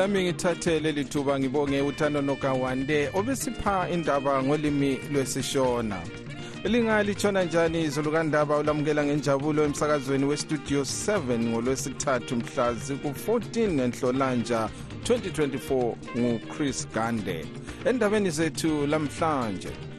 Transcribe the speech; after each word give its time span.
lami 0.00 0.24
ngithathe 0.24 0.80
leli 0.80 1.04
thuba 1.04 1.38
ngibonge 1.38 1.80
uthando 1.80 2.22
nokawande 2.22 3.10
obesipha 3.14 3.88
indaba 3.90 4.42
ngolimi 4.42 4.98
lwesishona. 5.12 5.98
Lingalithona 6.64 7.44
njani 7.44 7.82
izulu 7.82 8.12
kandaba 8.12 8.56
ulamukela 8.56 9.04
ngenjabulo 9.04 9.64
emsakazweni 9.64 10.24
westudio 10.24 10.80
7 10.80 11.38
ngolwesithathu 11.38 12.36
mhla 12.36 12.74
ziku-14 12.74 13.80
enhlolanja 13.84 14.68
2024 15.04 15.94
nguchris 16.18 16.88
gande. 16.94 17.46
Endabeni 17.84 18.30
zethu 18.30 18.86
lamhlanje 18.86 19.89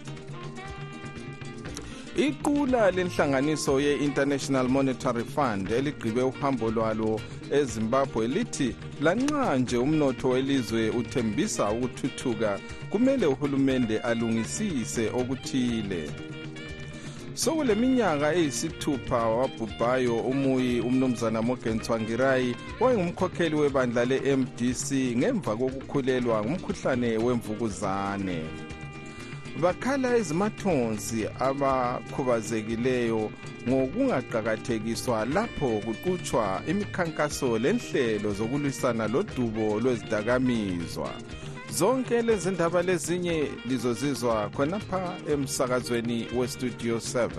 iqula 2.18 2.92
lenhlanganiso 2.92 3.80
ye-international 3.80 4.68
monetary 4.70 5.24
fund 5.24 5.72
eligqibe 5.72 6.22
uhambo 6.22 6.72
lwalo 6.72 7.20
ezimbabwe 7.52 8.28
lithi 8.28 8.76
lanxa 9.02 9.58
nje 9.58 9.78
umnotho 9.78 10.30
welizwe 10.30 10.90
uthembisa 10.90 11.72
ukuthuthuka 11.72 12.60
kumele 12.90 13.26
uhulumende 13.26 14.00
alungisise 14.00 15.10
okuthile. 15.10 16.10
Sokule 17.34 17.76
minyaka 17.76 18.34
eyisithupha 18.36 19.16
wabhubhayo 19.16 20.16
umuyi 20.16 20.80
umnumzana 20.82 21.42
morgan 21.42 21.80
twangirayi 21.80 22.56
wayengumkhokheli 22.80 23.56
webandla 23.56 24.06
le-mdc 24.06 24.88
ngemva 25.18 25.56
kokukhulelwa 25.56 26.44
ngumkhuhlane 26.44 27.18
wemvukuzane 27.18 28.44
bakhala 29.60 30.18
ezimathonsi 30.18 31.28
abakhubazekileyo 31.40 33.32
ngokungaqakathekiswa 33.68 35.26
lapho 35.26 35.70
kuqutshwa 35.86 36.62
imikhankaso 36.68 37.60
lenhlelo 37.60 38.34
zokulwisana 38.34 39.08
lodubo 39.08 39.80
lwezidakamizwa. 39.80 41.12
Zonke 41.78 42.22
lezi 42.22 42.52
ndaba 42.52 42.82
lezinye 42.82 43.52
lizozizwa 43.66 44.50
khonapha 44.50 45.16
emsakazweni 45.32 46.28
westudio 46.38 46.98
7 46.98 47.30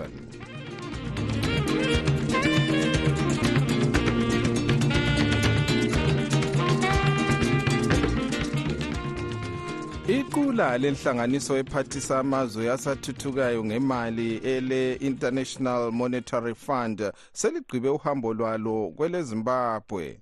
iqula 10.43 10.77
lenhlanganiso 10.77 11.57
ephathisa 11.57 12.19
amazwe 12.19 12.71
asathuthukayo 12.71 13.65
ngemali 13.65 14.35
ele-international 14.37 15.91
monetary 15.91 16.55
fund 16.55 17.11
seligqibe 17.33 17.89
uhambo 17.89 18.33
lwalo 18.33 18.93
kwelezimbabwe. 18.95 20.19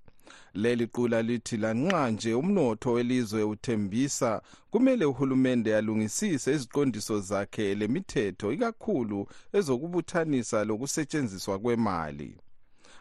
Leli 0.53 0.88
qula 0.88 1.22
lithi 1.22 1.58
lanxa 1.58 2.11
nje 2.11 2.33
umnotho 2.33 2.92
welizwe 2.92 3.44
uthembisa 3.44 4.42
kumele 4.72 5.05
uhulumende 5.05 5.77
alungisise 5.77 6.53
iziqondiso 6.53 7.19
zakhe 7.19 7.75
lemithetho 7.75 8.52
ikakhulu 8.52 9.27
ezokubuthanisa 9.53 10.64
lokusetshenziswa 10.64 11.59
kwemali. 11.59 12.38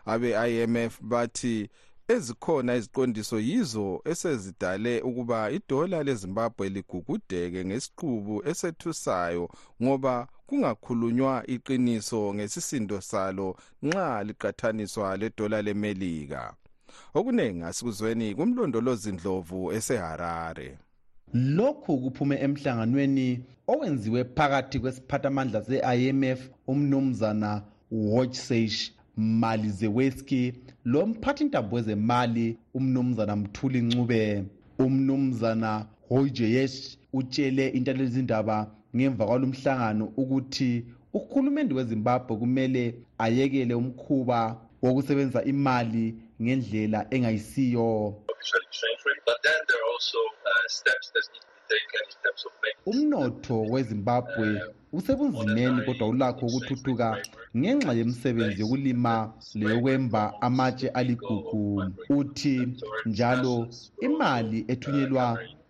Abe-imf 0.07 1.03
bathi 1.03 1.69
ezikhona 2.15 2.73
iziqondiso 2.79 3.39
yizo 3.49 4.03
esezidale 4.11 5.01
ukuba 5.09 5.51
idola 5.57 5.99
lezimbabwe 6.07 6.69
ligugudeke 6.75 7.61
ngesiqubu 7.69 8.35
esethusayo 8.51 9.45
ngoba 9.83 10.15
kungakhulunywa 10.47 11.35
iqiniso 11.55 12.21
ngesisindo 12.35 13.01
salo 13.11 13.49
nxa 13.87 14.07
liqathaniswa 14.27 15.17
ledola 15.21 15.59
lemelika. 15.67 16.43
Okuningi 17.19 17.63
asikuzweni 17.69 18.35
kumlondolozi 18.35 19.13
ndlovu 19.13 19.61
eseharare. 19.77 20.69
Lokhu 21.57 21.93
kuphume 22.03 22.37
emhlanganweni 22.47 23.29
owenziwe 23.73 24.21
phakathi 24.37 24.77
kwesiphathamandla 24.83 25.61
se-imf 25.69 26.41
umnumzana 26.73 27.51
watchseish 27.91 28.93
mali 29.17 29.69
zeweski 29.69 30.55
lo 30.85 31.07
mphathintambo 31.07 31.77
wezemali 31.77 32.57
umnumzana 32.75 33.37
mthuli 33.37 33.81
ncube. 33.83 34.45
Umnumzana 34.79 35.87
hojeyesh 36.09 36.99
utshele 37.13 37.69
intalezindaba 37.69 38.71
ngemva 38.97 39.27
kwalo 39.27 39.47
mhlangano 39.47 40.05
ukuthi 40.17 40.85
uhulumende 41.13 41.75
wezimbabwe 41.75 42.37
kumele 42.37 42.95
ayekele 43.19 43.75
umkhuba 43.75 44.57
wokusebenzisa 44.83 45.45
imali 45.45 46.05
ngendlela 46.43 47.07
engayisiyo. 47.15 47.89
Umnotho 52.87 53.57
wezimbabwe 53.73 54.49
usebunzimeni 54.93 55.83
kodwa 55.87 56.09
ulakho 56.09 56.47
ukuthuthuka 56.47 57.09
ngenxa 57.59 57.93
yemisebenzi 57.99 58.61
yokulima 58.63 59.15
leyokwemba 59.55 60.23
amatshe 60.47 60.89
aligugu. 60.89 61.83
Uthi 62.19 62.69
njalo 63.07 63.69
imali 64.07 64.59
ethunyelwa 64.73 65.27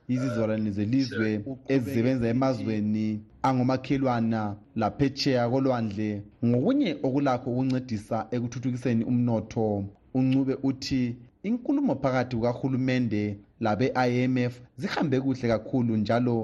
yizizalwane 0.09 0.71
zelizwe 0.71 1.29
ezisebenza 1.75 2.27
emazweni 2.29 3.07
angomakhelwana 3.43 4.57
laphetsheya 4.81 5.49
kolwandle. 5.51 6.23
Ngokunye 6.45 6.91
okulakho 7.07 7.51
ukuncedisa 7.51 8.19
ekuthuthukiseni 8.35 9.05
umnotho 9.11 9.85
uncube 10.15 10.55
uthi 10.69 11.03
inkulumo 11.43 11.95
phakathi 12.03 12.37
kukahulumende 12.37 13.39
labe-imf 13.61 14.55
zihambe 14.81 15.21
kuhle 15.21 15.49
kakhulu 15.49 15.97
njalo 15.97 16.37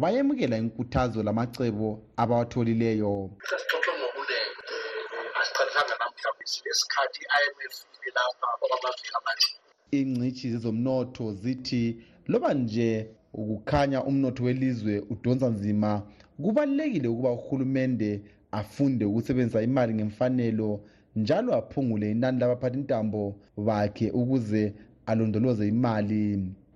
bayemukela 0.00 0.56
inkuthazo 0.58 1.22
lamacebo 1.22 1.88
abawatholileyo. 2.16 3.30
Sasixoxe 3.48 3.90
ngokunene 3.98 4.52
asiqalisanga 5.40 5.94
namhlawumbe 6.00 6.44
silesikhathi 6.52 7.22
i-imf 7.36 7.74
ilapha 8.08 8.46
okwamaviki 8.64 9.12
ingcitshi 9.98 10.50
zezomnotho 10.52 11.32
zithi 11.32 11.84
loba 12.26 12.54
nje 12.54 12.88
ukukhanya 13.40 13.98
umnotho 14.04 14.44
welizwe 14.44 14.94
udonsa 15.12 15.48
nzima 15.48 15.90
kubalulekile 16.42 17.08
ukuba 17.08 17.30
uhulumende 17.32 18.10
afunde 18.52 19.04
ukusebenzisa 19.04 19.62
imali 19.62 19.94
ngemfanelo 19.94 20.70
njalo 21.16 21.54
aphungule 21.54 22.10
inani 22.10 22.38
labaphathintambo 22.40 23.22
bakhe 23.56 24.10
ukuze 24.10 24.74
alondoloze 25.06 25.68
imali 25.68 26.22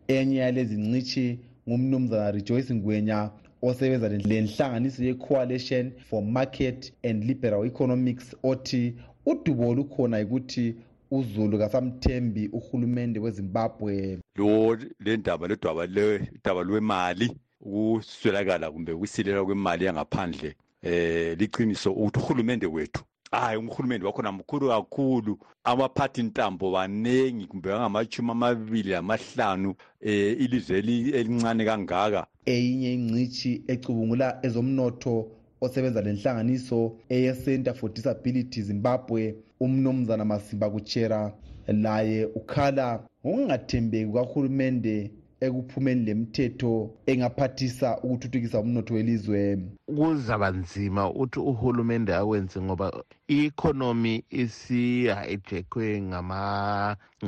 enye 0.09 0.37
yalezi 0.37 0.77
ncitshi 0.77 1.39
ngumnumzana 1.69 2.31
rejoyce 2.31 2.75
ngwenya 2.75 3.31
osebenza 3.63 4.09
lenhlanganiso 4.09 5.05
ye-coalition 5.05 5.93
for 6.09 6.23
market 6.23 6.93
and 7.03 7.25
liberal 7.25 7.67
economics 7.67 8.37
othi 8.43 8.95
udubo 9.27 9.69
olukhona 9.69 10.19
yikuthi 10.19 10.75
uzulu 11.11 11.59
kasamthembi 11.59 12.49
uhulumende 12.49 13.21
wezimbabwe. 13.21 14.19
Lo 14.37 14.79
lendaba 15.01 15.49
ledaba 15.49 16.63
lwemali 16.63 17.31
ukuswelakala 17.61 18.71
kumbe 18.71 18.93
ukusilela 18.93 19.45
kwemali 19.45 19.85
yangaphandle 19.85 20.55
eh 20.83 21.39
liqiniso 21.39 21.93
ukuthi 21.93 22.19
uhulumende 22.19 22.67
wethu 22.67 23.05
hayi 23.31 23.59
umhulumende 23.59 24.07
wakhona 24.07 24.33
mkhulu 24.33 24.69
kakhulu. 24.69 25.39
Abaphathi 25.65 26.23
ntambo 26.23 26.71
banengi 26.71 27.47
kumbe 27.47 27.69
bangamachumi 27.71 28.31
amabili 28.31 28.91
lamahlanu 28.91 29.75
eh 30.01 30.41
ilizwe 30.41 30.79
elincane 30.79 31.65
kangaka. 31.65 32.27
Eyinye 32.47 32.95
ingcitshi 32.95 33.63
ecubungula 33.67 34.39
ezomnotho 34.43 35.27
osebenza 35.61 36.03
lenhlanganiso 36.03 36.97
eye-center 37.09 37.75
for 37.75 37.93
disability 37.93 38.63
zimbabwe 38.63 39.35
umnumzana 39.61 40.25
masimba 40.25 40.71
kuchera 40.71 41.33
laye 41.67 42.25
ukhala 42.25 43.03
ngokungathembeki 43.27 44.07
kukahulumende 44.07 45.11
ekuphumeni 45.41 46.05
lemithetho 46.05 46.91
engaphathisa 47.07 47.99
ukuthuthukisa 48.05 48.61
umnotho 48.61 48.95
welizwe. 48.95 49.59
Kuzaba 49.97 50.51
nzima 50.51 51.11
ukuthi 51.11 51.39
uhulumende 51.41 52.15
awenze 52.15 52.61
ngoba 52.61 52.87
i-economy 53.29 54.25
isihijekwe 54.31 55.87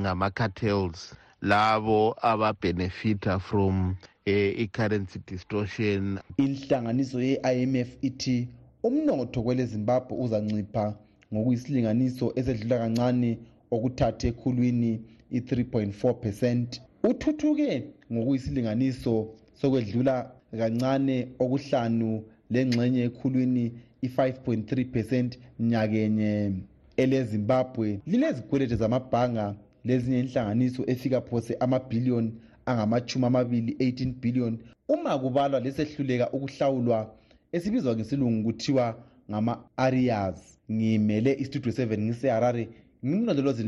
ngama-cartels 0.01 1.15
labo 1.43 2.17
ababhenefita 2.23 3.39
from 3.39 3.97
eh, 4.25 4.61
i-currency 4.61 5.19
distortion. 5.27 6.19
Inhlanganiso 6.37 7.23
ye-imf 7.23 7.89
ithi 8.03 8.49
umnotho 8.83 9.43
kwele 9.43 9.67
zimbabwe 9.67 10.19
uzancipha 10.19 10.95
ngokuyisilinganiso 11.33 12.33
esedlula 12.39 12.79
kancane 12.79 13.39
okuthathu 13.71 14.27
ekhulwini 14.31 14.93
i-3.4 15.31 16.15
percent. 16.15 16.81
Uthuthuke 17.05 17.85
ngokuyisilinganiso 18.13 19.29
sokwedlula 19.61 20.31
kancane 20.59 21.29
okuhlanu 21.39 22.23
lengxenye 22.51 23.03
ekhulwini 23.09 23.65
i-5.3 24.03 24.85
percent 24.85 25.39
nyakenye 25.61 26.53
elezimbabwe. 26.97 28.01
Lilezikwelete 28.07 28.77
zamabhanga 28.77 29.55
lezinye 29.85 30.21
inhlanganiso 30.21 30.83
efika 30.87 31.21
phose 31.21 31.57
amabhiliyoni 31.61 32.33
angamachumi 32.67 33.27
amabili 33.27 33.73
18 33.73 34.13
billion. 34.13 34.59
Uma 34.89 35.19
kubalwa 35.19 35.61
lesehluleka 35.61 36.31
ukuhlawulwa 36.33 37.15
esibizwa 37.53 37.97
ngesilungu 37.97 38.45
kuthiwa 38.45 38.97
ngama-arias 39.31 40.59
ngimele 40.73 41.37
istudio 41.43 41.73
7 41.73 41.99
ngiseharare 41.99 42.69
ngimlondolozi 43.05 43.63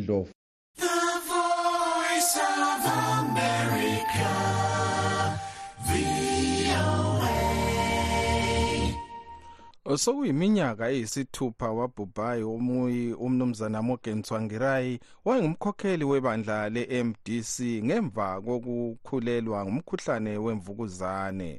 ndlovu 9.90 10.02
sokuyiminyaka 10.04 10.84
eyisithupha 10.90 11.68
wabhubhayo 11.78 12.54
umuyi 12.54 13.12
umnumzana 13.12 13.82
morgan 13.82 14.22
tsvangirai 14.22 15.00
wayengumkhokheli 15.24 16.04
webandla 16.04 16.68
le-mdc 16.74 17.54
ngemva 17.86 18.40
kokukhulelwa 18.44 19.58
ngumkhuhlane 19.64 20.32
wemvukuzane. 20.44 21.50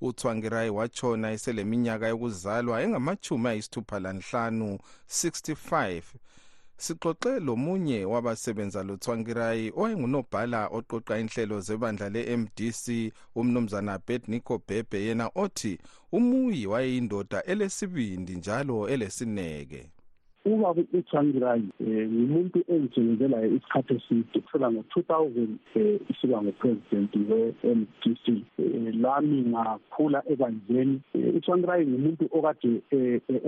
Utsvangirai 0.00 0.70
watshona 0.70 1.26
eseleminyaka 1.36 2.08
yokuzalwa 2.08 2.82
engamachumi 2.84 3.48
ayisithupha 3.48 3.96
lanhlanu 4.04 4.78
65 5.08 6.02
sixoxe 6.78 7.40
lomunye 7.40 8.04
wabasebenza 8.04 8.82
lotsvangirai 8.82 9.72
owayengunobhala 9.76 10.60
oqoqa 10.78 11.18
inhlelo 11.22 11.60
zebandla 11.60 12.08
le-mdc 12.14 12.84
umnumzana 13.34 13.98
bednico 14.06 14.54
bhebhe 14.68 14.98
yena 15.06 15.26
othi 15.34 15.78
umuyi 16.12 16.66
wayeyindoda 16.66 17.38
elesibindi 17.42 18.36
njalo 18.36 18.88
elesineke. 18.88 19.90
Ubaba 20.46 20.82
utsvangirai 20.92 21.64
um 21.80 21.86
ngumuntu 21.86 22.58
engitshengezelayo 22.68 23.48
isikhathi 23.56 23.94
eside 23.94 24.40
kusela 24.40 24.70
ngo-two 24.72 25.02
thousand 25.02 25.58
um 25.76 25.98
isiba 26.10 26.42
ngupresident 26.42 27.12
we-m 27.28 27.86
d 28.02 28.16
c. 28.24 28.44
Um 28.58 29.02
lami 29.02 29.42
ngakhula 29.50 30.22
ebandleni 30.32 31.00
utsvangirai 31.36 31.86
ngumuntu 31.86 32.24
okade 32.32 32.82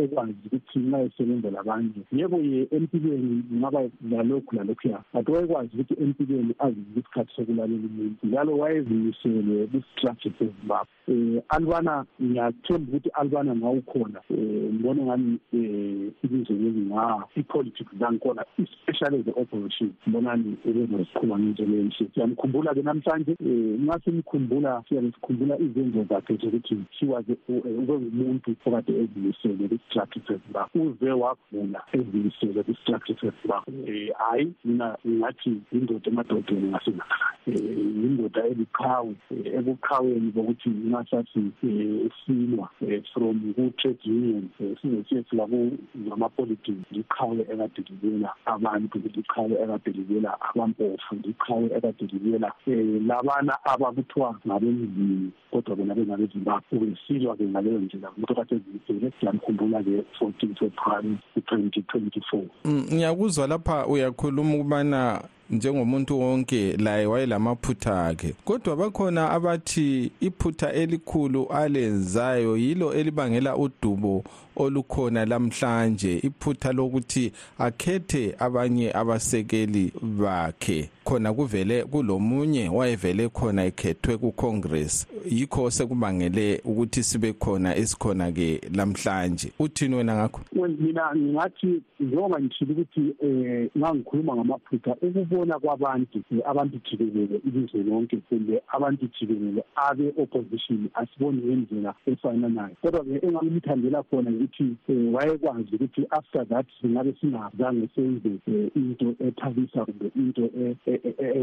ekwazi 0.03 0.35
ukuthi 0.47 0.79
nxa 0.79 0.99
esebenza 1.07 1.51
labanye 1.51 2.03
yebo 2.13 2.39
ye 2.39 2.67
empilweni 2.71 3.43
ngaba 3.53 3.81
lalokhu 4.11 4.57
lalokhuya 4.57 4.99
but 5.15 5.29
wayekwazi 5.29 5.71
ukuthi 5.75 5.95
empilweni 6.03 6.55
azize 6.59 7.01
isikhathi 7.01 7.33
sokulalela 7.37 7.87
umuntu. 7.91 8.27
Njalo 8.27 8.59
wayezimisele 8.59 9.67
kwistrategy 9.67 10.35
sezimbabwe 10.39 10.93
um 11.09 11.41
alibana 11.49 12.05
ngiyathemba 12.23 12.89
ukuthi 12.89 13.11
alibana 13.15 13.57
ngawukhona 13.57 14.21
um 14.31 14.75
ngibone 14.75 15.03
ngani 15.03 15.39
um 15.53 16.11
ilizwe 16.23 16.57
leli 16.57 16.88
nga 16.89 17.25
i-politics 17.37 17.93
zangikhona 18.01 18.45
especially 18.59 19.23
the 19.23 19.33
opposition. 19.33 19.93
Mbonani 20.07 20.57
ebezoziqhuba 20.69 21.39
ngendlela 21.39 21.77
enhle 21.83 22.05
siyamkhumbula-ke 22.15 22.83
namhlanje 22.83 23.33
um 23.41 23.85
nxa 23.85 24.01
simkhumbula 24.05 24.83
siyabe 24.89 25.13
sikhumbula 25.15 25.55
izenzo 25.59 26.05
zakhe 26.11 26.35
zokuthi 26.41 26.77
she 26.91 27.07
was 27.07 27.25
ubengumuntu 27.49 28.57
okade 28.67 28.93
ezimisele 29.03 29.69
kwi-strategy 29.69 30.27
sezimbabwe 30.27 30.83
uze 30.83 31.11
wavula 31.23 31.81
ezimisele 31.93 32.63
kwi-strategy 32.63 33.21
sezimbabwe 33.21 33.75
um 33.75 34.09
hhayi 34.19 34.53
mina 34.65 34.97
ngingathi 35.07 35.53
yindoda 35.73 36.11
emadodeni 36.11 36.69
ngasemakhaya 36.69 37.37
um 37.47 38.03
yindoda 38.03 38.41
eliqhawe 38.51 39.15
ebuqhaweni 39.59 40.31
bokuthi 40.35 40.69
nxa 40.69 41.05
sathi 41.11 41.39
um 41.63 42.11
silwa 42.25 42.69
from 43.13 43.55
ku-trade 43.55 44.03
union 44.07 44.49
size 44.59 45.05
siyefika 45.09 45.49
ngamapolitiki. 45.97 46.78
Liqhawe 46.93 47.41
ekade 47.53 47.83
libela 47.91 48.31
abantu 48.47 48.99
liqhawe 49.17 49.55
ekade 49.63 49.91
libela 49.91 50.31
abampofu 50.41 51.15
liqhawe 51.25 51.67
ekade 51.77 52.05
libela 52.13 52.53
um 52.67 53.07
labana 53.07 53.55
abakuthiwa 53.65 54.39
ngabemzini 54.47 55.31
kodwa 55.51 55.77
bona 55.77 55.95
bengabezimbabwe 55.95 56.73
ubesilwa-ke 56.73 57.45
ngaleyo 57.45 57.79
ndlela. 57.79 58.11
Umuntu 58.17 58.33
okade 58.33 58.55
ezimisele 58.55 59.13
siyamkhumbula-ke 59.21 60.05
fourteen 60.19 60.55
february 60.55 61.19
twenty 61.47 61.83
twenty 61.83 62.21
four 62.31 62.45
ngiyakuzwa 62.67 63.47
lapha 63.47 63.87
uyakhuluma 63.87 64.55
ukubana 64.55 65.23
njengomuntu 65.51 66.21
wonke 66.21 66.77
laye 66.77 67.07
wayelamaphutha 67.07 68.07
akhe. 68.07 68.35
Kodwa 68.45 68.77
bakhona 68.77 69.31
abathi 69.31 70.11
iphutha 70.21 70.73
elikhulu 70.73 71.47
alenzayo 71.47 72.57
yilo 72.57 72.95
elibangela 72.95 73.57
udubo 73.57 74.25
olukhona 74.57 75.25
lamhlanje 75.25 76.19
iphutha 76.19 76.73
lokuthi 76.73 77.33
akhethe 77.59 78.35
abanye 78.39 78.93
abasekeli 78.93 79.93
bakhe. 80.03 80.91
Khona 81.09 81.33
kuvele 81.33 81.85
kulomunye 81.85 82.69
wayevele 82.69 83.29
khona 83.29 83.65
ekhethwe 83.65 84.17
kucongress. 84.19 85.07
Yikho 85.31 85.71
sekubangele 85.71 86.61
ukuthi 86.65 87.03
sibe 87.03 87.33
khona 87.33 87.77
esikhona 87.77 88.33
ke 88.33 88.61
lamhlanje. 88.77 89.53
Uthini 89.59 89.95
wena 89.95 90.15
ngakho? 90.15 90.41
Mina 90.53 91.17
ngingathi 91.17 91.83
njengoba 92.01 92.41
ngithile 92.41 92.73
ukuthi 92.73 93.15
um 93.23 93.69
ngangikhuluma 93.79 94.37
ngamaphutha 94.37 94.97
ukubona 95.03 95.59
kwabantu 95.59 96.23
abantu 96.45 96.79
jikelele 96.91 97.41
ilizwe 97.47 97.83
lonke 97.83 98.17
kumbe 98.17 98.63
abantu 98.69 99.09
jikelele 99.21 99.65
abe-opposition 99.77 100.89
asiboni 100.95 101.43
ngendlela 101.43 101.95
efananayo 102.07 102.77
kodwa-ke 102.83 103.27
engamthandela 103.27 104.03
khona 104.03 104.31
ukuthi 104.31 104.77
um 104.89 105.15
wayekwazi 105.15 105.75
ukuthi 105.75 106.07
after 106.11 106.49
that 106.49 106.67
singabe 106.81 107.15
singazange 107.21 107.89
senze 107.95 108.31
into 108.77 109.15
ethabisa 109.27 109.85
kumbe 109.85 110.11
into 110.17 110.51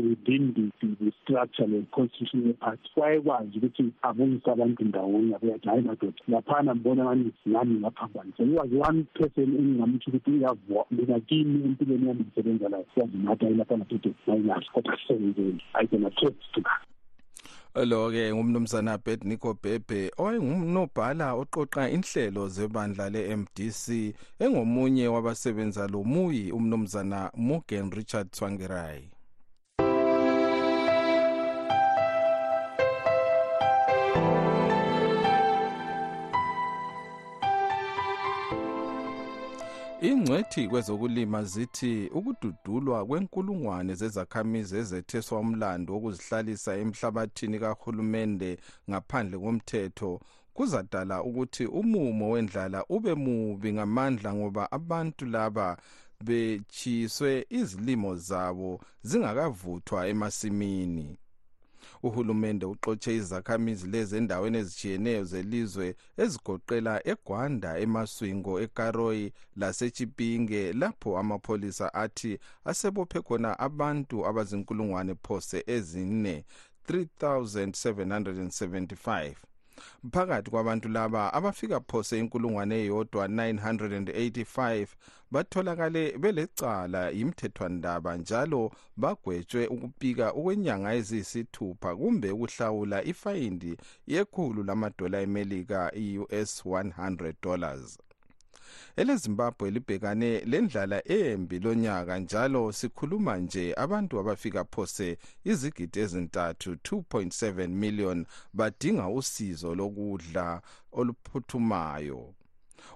within 0.09 0.71
the 0.81 1.11
structure 1.21 1.67
le-constitutional 1.67 2.53
party 2.53 2.89
wayekwazi 2.95 3.57
ukuthi 3.57 3.91
abuyise 4.01 4.51
abantu 4.51 4.83
ndawonye 4.83 5.35
abeyathi 5.35 5.67
hayi 5.67 5.81
madoda 5.81 6.21
laphana 6.27 6.75
mbona 6.75 7.03
ngani 7.03 7.31
ngani 7.49 7.79
ngaphambanisa 7.79 8.43
he 8.43 8.53
was 8.53 8.89
one 8.89 9.03
person 9.13 9.55
engingamtsho 9.55 10.09
ukuthi 10.09 10.31
uyavua 10.31 10.85
mina 10.91 11.19
kimi 11.19 11.65
empilweni 11.65 12.07
yami 12.07 12.21
ngisebenza 12.21 12.69
layo 12.69 12.85
siyazinatha 12.93 13.49
ilapha 13.49 13.77
madoda 13.77 14.09
mayingazi 14.27 14.65
kodwa 14.73 14.97
sisebenzeli 14.97 15.61
i 15.73 15.87
can 15.87 16.05
attest 16.05 16.51
to 16.53 16.61
that 16.61 16.81
lo-ke 17.83 18.33
ngumnumzana 18.33 18.97
bednico 18.97 19.53
bhebhe 19.53 20.11
owayengumnobhala 20.17 21.33
oqoqa 21.41 21.89
inhlelo 21.95 22.47
zebandla 22.47 23.09
le-mdc 23.09 24.15
engomunye 24.39 25.07
wabasebenza 25.07 25.87
lomuyi 25.87 26.51
umnumzana 26.51 27.31
morgan 27.35 27.91
richard 27.91 28.31
twangirai 28.31 29.14
ingcwethi 40.25 40.67
kwezokulima 40.67 41.43
zithi 41.43 42.09
ukududulwa 42.13 43.05
kwenkulungwane 43.05 43.93
zezakhamizi 43.99 44.75
ezetheswa 44.81 45.39
umlando 45.39 45.93
wokuzihlalisa 45.93 46.71
emhlabathini 46.81 47.57
kahulumende 47.63 48.51
ngaphandle 48.89 49.37
komthetho 49.43 50.11
kuzadala 50.55 51.15
ukuthi 51.27 51.65
umumo 51.79 52.25
wendlala 52.33 52.79
ube 52.95 53.13
mubi 53.25 53.69
ngamandla 53.73 54.29
ngoba 54.37 54.63
abantu 54.77 55.23
laba 55.33 55.67
bechiyiswe 56.25 57.31
izilimo 57.59 58.11
zabo 58.27 58.71
zingakavuthwa 59.09 59.99
emasimini. 60.11 61.07
Uhulumende 62.03 62.65
uxotshe 62.65 63.15
izakhamizi 63.15 63.87
lezi 63.87 64.17
endaweni 64.17 64.57
ezitshiyeneyo 64.57 65.23
zelizwe 65.23 65.95
ezigoqela 66.23 66.93
egwanda 67.11 67.79
emaswingo 67.83 68.53
ekaroyi 68.65 69.33
lasechipinge 69.59 70.73
lapho 70.73 71.17
amapholisa 71.21 71.93
athi 71.93 72.39
asebophe 72.69 73.19
khona 73.21 73.59
abantu 73.67 74.17
abazinkulungwane 74.29 75.13
phose 75.25 75.57
ezine 75.75 76.35
3775 76.87 79.54
phakathi 80.11 80.51
kwabantu 80.51 80.89
laba 80.89 81.33
abafika 81.33 81.79
phose 81.79 82.19
inkulungwane 82.19 82.75
eyodwa 82.83 83.27
985 83.27 84.87
batholakale 85.31 86.17
belecala 86.17 87.09
yimthethwandaba 87.09 88.17
njalo 88.17 88.71
bagwetshwe 88.97 89.67
ukupika 89.67 90.25
okwenyanga 90.29 90.93
eziyisithupha 90.99 91.95
kumbe 91.95 92.29
ukuhlawula 92.31 92.97
ifayindi 93.11 93.71
yekhulu 94.13 94.63
lamadola 94.63 95.17
emelika 95.21 95.91
i-us 96.05 96.51
100 96.65 97.33
dollars. 97.41 97.97
Elezimbabwe 98.95 99.71
libhekane 99.71 100.39
lendlala 100.39 101.07
embi 101.07 101.59
lonyaka 101.59 102.19
njalo 102.19 102.71
sikhuluma 102.71 103.37
nje 103.37 103.73
abantu 103.77 104.19
abafika 104.19 104.63
phose 104.63 105.17
izigidi 105.43 105.99
ezintathu 105.99 106.69
2.7 106.73 107.67
million 107.67 108.25
badinga 108.53 109.07
usizo 109.09 109.75
lokudla 109.75 110.61
oluphuthumayo. 110.91 112.33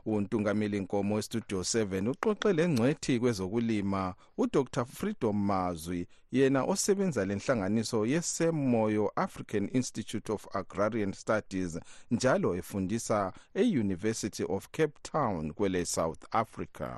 Untungameli 0.06 0.80
nkomo 0.80 1.16
westudio 1.16 1.60
7 1.60 2.10
uxoxe 2.10 2.54
lengcwethi 2.54 3.20
kwezokulima 3.20 4.14
udr 4.38 4.86
freedom 4.86 5.46
mazwi 5.46 6.08
yena 6.32 6.64
osebenza 6.64 7.26
lenhlanganiso 7.26 8.06
yesemoyo 8.06 9.12
african 9.16 9.70
institute 9.74 10.32
of 10.32 10.56
agrarian 10.56 11.14
studies 11.14 11.80
njalo 12.12 12.56
efundisa 12.56 13.34
e-university 13.54 14.44
of 14.50 14.68
cape 14.72 14.94
town 15.02 15.54
kwele 15.54 15.86
south 15.86 16.24
africa. 16.32 16.90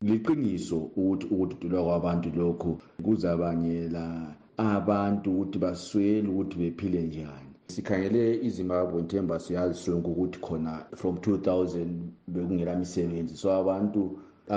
Liqiniso 0.00 0.78
ukuthi 0.78 1.26
ukududulwa 1.26 1.84
kwabantu 1.84 2.30
lokhu 2.30 2.80
kuzabangela 3.04 4.34
abantu 4.56 5.30
ukuthi 5.32 5.58
baswele 5.58 6.28
ukuthi 6.28 6.56
bephile 6.56 7.02
njani 7.02 7.51
sikhangele 7.74 8.22
izimbabwe 8.48 8.98
nthemba 9.02 9.36
siyazi 9.44 9.76
sonke 9.84 10.08
ukuthi 10.12 10.38
khona 10.46 10.72
from 11.00 11.14
2000 11.16 11.86
bekungela 12.32 12.72
misebenzi 12.80 13.34
so 13.36 13.48
abantu 13.60 14.02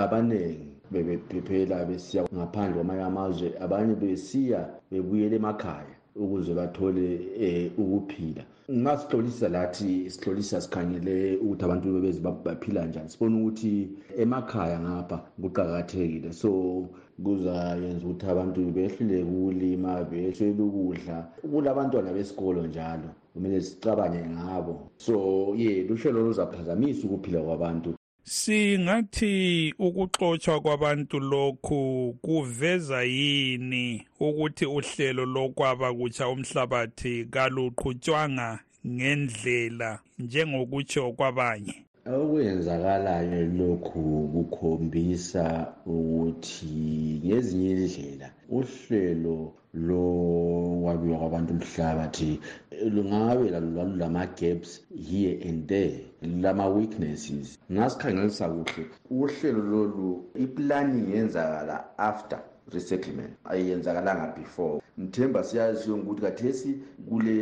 abaningi 0.02 0.68
bebephephela 0.92 1.84
besiya 1.88 2.22
ngaphandle 2.36 2.74
kwamanye 2.76 3.04
amazwe 3.10 3.48
abanye 3.64 3.94
besiya 4.02 4.60
bebuyela 4.90 5.34
emakhaya 5.40 5.94
ukuze 6.22 6.52
bathole 6.58 7.06
um 7.46 7.84
ukuphila 7.84 8.44
nxa 8.68 8.96
sihlolisa 8.98 9.48
lathi 9.48 10.10
sihlolisa 10.10 10.60
sikhangele 10.60 11.36
ukuthi 11.36 11.64
abantu 11.64 11.92
bebezi 11.92 12.20
baphila 12.20 12.86
njani. 12.86 13.08
Sibona 13.08 13.36
ukuthi 13.36 13.88
emakhaya 14.18 14.80
ngapha 14.80 15.18
kuqakathekile. 15.42 16.32
So 16.32 16.50
kuzayenza 17.24 18.06
ukuthi 18.06 18.26
abantu 18.26 18.60
behluleke 18.76 19.22
ukulima 19.22 20.04
behlele 20.10 20.62
ukudla. 20.62 21.16
Kulabantwana 21.50 22.12
besikolo 22.12 22.66
njalo 22.66 23.08
kumele 23.32 23.60
sicabange 23.60 24.26
ngabo. 24.26 24.90
So 24.96 25.54
ye 25.56 25.84
luhlelo 25.88 26.20
luzaphazamisa 26.26 27.06
ukuphila 27.06 27.40
kwabantu. 27.42 27.95
Singathi 28.28 29.74
ukuxotshwa 29.78 30.60
kwabantu 30.60 31.20
lokhu 31.20 32.16
kuveza 32.22 33.02
yini 33.02 34.06
ukuthi 34.20 34.66
uhlelo 34.66 35.24
lokwaba 35.24 35.94
kutsha 35.94 36.28
umhlabathi 36.28 37.24
kaluqhutshwanga 37.30 38.58
ngendlela 38.86 39.98
njengokutsho 40.18 41.12
kwabanye? 41.12 41.74
Okwenzakalayo 42.06 43.46
lokhu 43.58 44.02
kukhombisa 44.32 45.72
ukuthi 45.86 47.20
ngezinye 47.24 47.70
indlela 47.70 48.28
uhlelo 48.58 49.52
lokwabiwa 49.76 51.18
kwabantu 51.18 51.52
umhlabathi 51.54 52.40
lungabe 52.94 53.50
lama-gaps 54.00 54.80
here 55.10 55.38
and 55.48 55.66
there 55.68 56.00
lama-weaknesses. 56.22 57.58
Ngasikhangelisa 57.72 58.48
kuhle 58.48 58.86
uhlelo 59.10 59.62
lolu 59.62 60.24
iplani 60.34 61.12
yenzakala 61.12 61.98
after 61.98 62.40
resettlement 62.72 63.30
ayenzakalanga 63.44 64.34
before. 64.36 64.82
Mthemba 64.98 65.44
siyaziyo 65.44 65.96
ukuthi 65.96 66.22
kathesi 66.22 66.78
kule 67.08 67.36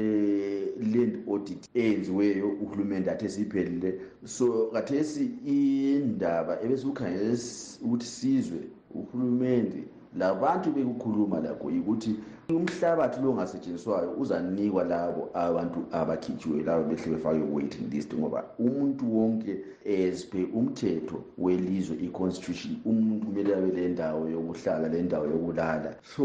land 0.92 1.28
audit 1.28 1.68
eyenziweyo 1.74 2.48
uhulumende 2.48 3.10
athesi 3.10 3.40
iphelile 3.42 4.00
so 4.24 4.66
kathesi 4.72 5.30
indaba 5.44 6.62
ebesikukhangele 6.62 7.38
ukuthi 7.84 8.06
sizwe 8.06 8.60
uhulumende 8.94 9.84
labantu 10.18 10.70
bekukhuluma 10.70 11.40
lakho 11.40 11.70
yikuthi 11.70 12.10
umhlabathi 12.48 13.20
lo 13.22 13.30
ongasetshenziswayo 13.30 14.10
uzanikwa 14.22 14.84
labo 14.84 15.22
abantu 15.46 15.80
abakhitshiwe 16.00 16.62
labo 16.62 16.82
behle 16.88 17.08
befake 17.14 17.42
waiting 17.54 17.86
list 17.92 18.10
ngoba 18.14 18.44
umuntu 18.58 19.04
wonke 19.16 19.52
as 19.96 20.26
per 20.30 20.46
umthetho 20.58 21.24
welizwe 21.38 21.96
i-constitution 22.06 22.76
umuntu 22.84 23.26
kumele 23.26 23.50
abe 23.56 23.70
le 23.76 23.88
ndawo 23.88 24.28
yokuhlala 24.34 24.88
le 24.88 25.02
ndawo 25.02 25.26
yokulala. 25.26 25.90
So 26.02 26.24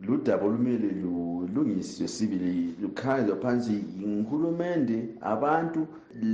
ludaba 0.00 0.46
lumele 0.46 0.88
lulungiswe 1.02 2.08
sibili 2.08 2.74
lukhangelwe 2.82 3.40
phansi 3.42 3.84
nguhulumende 4.00 4.96
abantu 5.20 5.86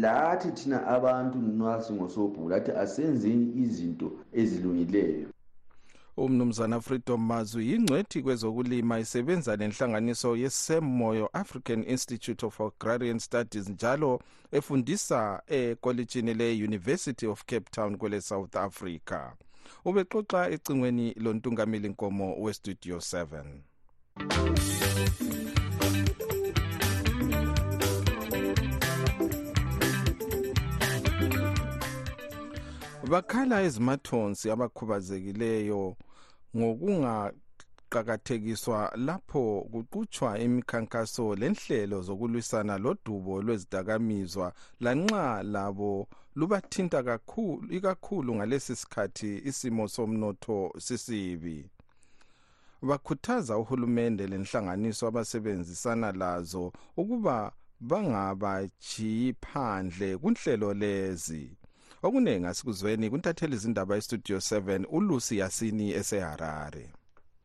lathi 0.03 0.49
thina 0.51 0.87
abantu 0.87 1.39
nxa 1.39 1.83
singosobhuku 1.85 2.49
lathi 2.49 2.71
asenzeni 2.83 3.47
izinto 3.63 4.09
ezilungileyo. 4.41 5.29
Umnumzana 6.17 6.81
freedom 6.81 7.27
mazwi 7.27 7.71
yingcwethi 7.71 8.23
kwezokulima 8.23 8.99
isebenza 8.99 9.57
lenhlanganiso 9.57 10.37
yesemoyo 10.37 11.31
african 11.33 11.85
institute 11.89 12.47
of 12.47 12.61
agrarian 12.61 13.19
studies 13.19 13.69
njalo 13.69 14.21
efundisa 14.53 15.43
ekolitshini 15.47 16.35
le-university 16.35 17.27
of 17.27 17.45
cape 17.45 17.71
town 17.71 17.97
kwele 17.97 18.21
south 18.21 18.57
africa. 18.57 19.33
Ubexoxa 19.85 20.51
ecingweni 20.51 21.15
lontungameli 21.15 21.89
nkomo 21.89 22.37
westudio 22.41 22.97
7 22.97 23.43
bakhala 33.13 33.57
ezimathonsi 33.67 34.47
abakhubazekileyo 34.55 35.83
ngokungaqakathekiswa 36.57 38.79
lapho 39.07 39.45
kuqutshwa 39.73 40.31
imikhankaso 40.45 41.25
lenhlelo 41.41 41.99
zokulwisana 42.07 42.75
lodubo 42.85 43.35
lwezidakamizwa 43.45 44.47
lanxa 44.85 45.27
labo 45.55 45.93
lubathinta 46.39 47.01
kakhulu 47.09 47.65
ikakhulu 47.77 48.31
ngalesi 48.37 48.75
sikhathi 48.77 49.31
isimo 49.49 49.85
somnotho 49.95 50.59
sisibi. 50.79 51.59
Bakhuthaza 52.89 53.55
uhulumende 53.59 54.25
lenhlanganiso 54.27 55.07
abasebenzisana 55.07 56.13
lazo 56.13 56.73
ukuba 56.97 57.53
bangabajiyi 57.81 59.33
phandle 59.33 60.17
kunhlelo 60.17 60.75
lezi 60.75 61.57
okuningi 62.03 62.47
asikuzweni 62.47 63.11
kuntatheli 63.11 63.55
izindaba 63.55 63.97
estudio 63.97 64.37
7 64.37 64.85
ulusi 64.91 65.39
yasini 65.39 65.91
eseharare. 65.91 66.91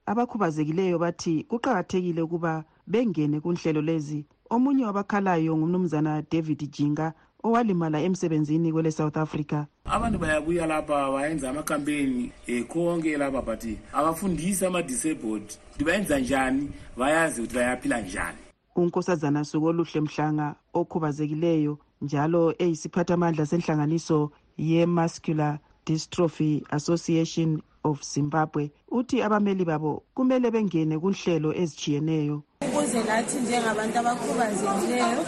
Abakhubazekileyo 0.06 1.00
bathi 1.00 1.44
kuqakathekile 1.50 2.22
ukuba 2.22 2.64
bengene 2.88 3.40
kunhlelo 3.40 3.82
lezi. 3.82 4.26
Omunye 4.50 4.86
wabakhalayo 4.86 5.58
ngumnumzana 5.58 6.24
david 6.32 6.72
jinga 6.72 7.14
owalimala 7.44 8.02
emsebenzini 8.02 8.72
kwele 8.72 8.92
south 8.92 9.18
africa. 9.18 9.66
Abantu 9.86 10.20
bayabuya 10.20 10.66
lapha 10.66 11.12
bayenza 11.12 11.50
amakampeni 11.50 12.32
um 12.50 12.64
konke 12.64 13.18
lapha 13.18 13.42
but 13.42 13.64
abafundisi 13.94 14.66
ama-disabled. 14.66 15.48
Ukuthi 15.70 15.84
bayenza 15.84 16.20
njani? 16.20 16.72
Bayazi 16.98 17.42
ukuthi 17.42 17.56
bayaphila 17.56 18.02
njani. 18.02 18.38
Unkosazana 18.76 19.46
sukoluhle 19.46 20.02
mhlanga 20.02 20.56
okhubazekileyo 20.74 21.80
njalo 22.02 22.54
eyisiphathamandla 22.60 23.46
senhlanganiso 23.46 24.32
ye-muscular 24.58 25.60
dystrophy 25.86 26.64
association 26.72 27.62
of 27.84 28.04
zimbabwe. 28.04 28.72
Uthi 28.92 29.22
abameli 29.22 29.66
babo 29.66 30.04
kumele 30.16 30.52
bengene 30.52 31.00
kunhlelo 31.00 31.54
ezitshiyeneyo 31.54 32.44
ukuze 32.62 33.04
lathi 33.04 33.38
njengabantu 33.40 33.98
abakhubazekileyo 34.00 35.22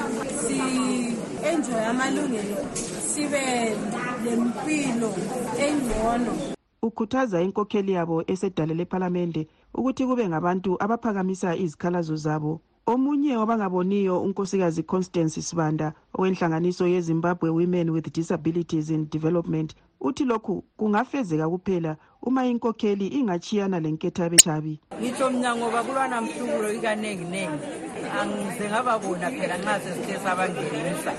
si-enjoye 0.43 1.85
amalungelo 1.91 2.57
sibe 3.09 3.43
lempilo 4.23 5.09
engcono. 5.65 6.33
Ukhuthaza 6.81 7.41
inkokheli 7.41 7.91
yabo 7.91 8.23
esedale 8.27 8.73
lephalamende 8.73 9.47
ukuthi 9.73 10.05
kube 10.05 10.29
ngabantu 10.29 10.77
abaphakamisa 10.83 11.55
izikhalazo 11.55 12.15
zabo. 12.15 12.61
Omunye 12.93 13.37
wabangaboniyo 13.37 14.21
unkosikazi 14.25 14.83
constance 14.83 15.41
sibanda 15.41 15.93
owenhlanganiso 16.17 16.87
yezimbabwe 16.87 17.49
women 17.49 17.89
with 17.89 18.11
disabilities 18.11 18.89
in 18.89 19.07
development 19.09 19.75
uthi 20.01 20.25
lokhu 20.25 20.63
kungafezeka 20.77 21.49
kuphela 21.49 21.97
uma 22.21 22.45
inkokheli 22.45 23.07
ingachiyana 23.07 23.79
lenkethabethabi 23.79 24.79
ngitsho 24.99 25.29
mna 25.29 25.55
ngoba 25.55 25.83
kulwana 25.83 26.21
mhlubulo 26.21 26.73
ikaninginengi 26.73 27.65
angize 28.19 28.65
ngababona 28.69 29.31
phela 29.31 29.57
nxa 29.57 29.79
sesithe 29.79 30.17
sabangenisa. 30.23 31.11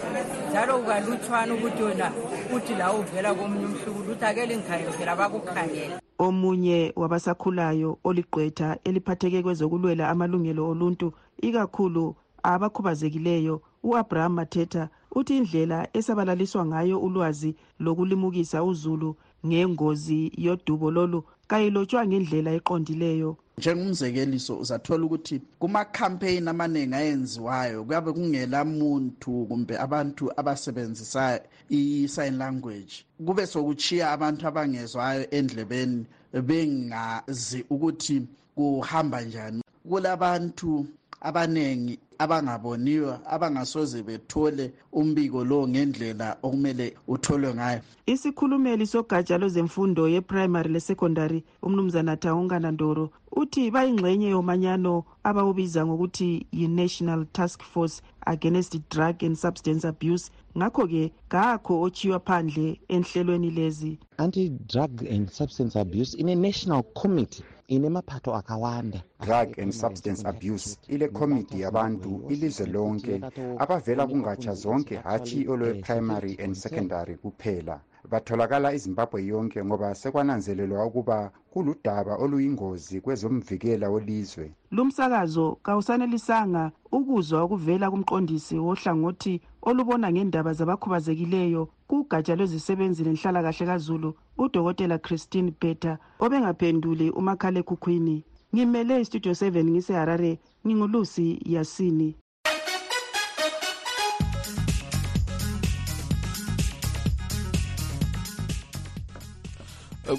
Njalo 0.51 0.79
kukalutshwana 0.79 1.55
ukuthi 1.55 1.83
yona 1.83 2.13
uthi 2.55 2.75
la 2.75 2.93
uvela 2.93 3.35
komunye 3.35 3.67
umhlubulo 3.67 4.13
uthi 4.13 4.25
ake 4.25 4.47
lingikhangele 4.47 4.93
phela 4.99 5.17
bakukhangela 5.17 6.01
omunye 6.21 6.93
wabasakhulayo 6.97 7.99
oligqwetha 8.05 8.79
eliphatheke 8.85 9.43
kwezokulwela 9.43 10.09
amalungelo 10.13 10.69
oluntu 10.69 11.13
ikakhulu 11.49 12.17
abakhubazekileyo 12.43 13.63
u-abraham 13.83 14.33
mathetha 14.33 14.89
uthi 15.19 15.37
indlela 15.37 15.89
esabalaliswa 15.93 16.67
ngayo 16.67 16.97
ulwazi 17.01 17.57
lokulimukisa 17.81 18.65
uzulu 18.65 19.17
ngengozi 19.47 20.33
yodubo 20.37 20.91
lolu 20.91 21.25
kayilotshwa 21.49 22.07
ngendlela 22.07 22.51
eqondileyo. 22.59 23.37
Njengomzekeliso 23.59 24.59
uzathola 24.63 25.05
ukuthi 25.05 25.41
kumakhampeyini 25.59 26.49
amaningi 26.49 26.95
ayenziwayo 26.95 27.85
kuyabe 27.85 28.13
kungela 28.13 28.65
muntu 28.65 29.31
kumbe 29.49 29.75
abantu 29.79 30.25
abasebenzisa 30.41 31.41
i-sign 31.69 32.35
language. 32.39 33.05
Kube 33.27 33.47
sokuchiya 33.47 34.13
abantu 34.13 34.47
abangezwayo 34.47 35.31
endlebeni 35.31 36.07
bengazi 36.33 37.65
ukuthi 37.71 38.23
kuhamba 38.55 39.21
njani. 39.23 39.63
Kulabantu 39.89 40.87
abaningi 41.21 41.99
abangaboniyo 42.19 43.19
abangasoze 43.35 44.03
bethole 44.03 44.73
umbiko 44.93 45.45
lo 45.45 45.69
ngendlela 45.69 46.37
okumele 46.43 46.95
utholwe 47.09 47.55
ngayo. 47.55 47.81
Isikhulumeli 48.07 48.87
sogatsha 48.87 49.39
lwezemfundo 49.39 50.09
yeprimary 50.09 50.69
lesecondary 50.73 51.45
umnumzana 51.63 52.17
thawungana 52.17 52.71
ndoro 52.71 53.11
uthi 53.33 53.71
bayingxenye 53.71 54.29
yomanyano 54.31 55.05
abawubiza 55.25 55.87
ngokuthi 55.87 56.47
yi-national 56.53 57.27
task 57.33 57.63
force 57.63 58.03
against 58.27 58.77
drug 58.91 59.23
and 59.23 59.37
substance 59.37 59.85
abuse. 59.89 60.31
Ngakho-ke 60.59 61.13
kakho 61.29 61.81
ochiywa 61.81 62.21
phandle 62.21 62.81
enhlelweni 62.89 63.51
lezi. 63.51 63.99
Anti-drug 64.19 65.03
and 65.09 65.31
substance 65.31 65.77
abuse 65.77 66.15
ine-national 66.19 66.83
committee 66.95 67.45
inemaphatho 67.71 68.35
akawanda 68.35 69.03
drug 69.25 69.59
and 69.59 69.73
substance 69.73 70.29
abuse 70.29 70.79
ile 70.89 71.09
committee 71.09 71.61
yabantu 71.61 72.23
ilizwe 72.29 72.67
lonke 72.67 73.21
abavela 73.59 74.07
kungatsha 74.07 74.55
zonke 74.55 74.97
hatshi 74.97 75.49
olwe-primary 75.49 76.37
and 76.45 76.55
secondary 76.55 77.17
kuphela. 77.17 77.81
Batholakala 78.11 78.75
izimbabwe 78.75 79.27
yonke 79.27 79.65
ngoba 79.65 79.95
sekwananzelelwa 79.95 80.87
ukuba 80.87 81.31
kuludaba 81.53 82.17
oluyingozi 82.17 83.01
kwezomvikela 83.01 83.91
welizwe. 83.91 84.55
Lumsakazo 84.71 85.59
kawusanelisanga 85.63 86.71
ukuzwa 86.93 87.43
okuvela 87.43 87.91
kumqondisi 87.91 88.59
wohlangothi 88.59 89.41
olubona 89.63 90.13
ngendaba 90.13 90.53
zabakhubazekileyo 90.53 91.69
kugatsha 91.89 92.37
lwezisebenzi 92.37 93.05
lenhlalakahle 93.05 93.67
kazulu 93.67 94.15
udokotela 94.39 94.99
christine 94.99 95.53
beta 95.61 95.99
obengaphenduli 96.19 97.11
umakhalekhukhwini. 97.11 98.25
Ngimele 98.55 99.01
istudio 99.01 99.33
7 99.33 99.65
ngiseharare 99.65 100.39
ngingulusi 100.67 101.39
yasini. 101.45 102.17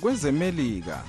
Kwezemelika 0.01 1.03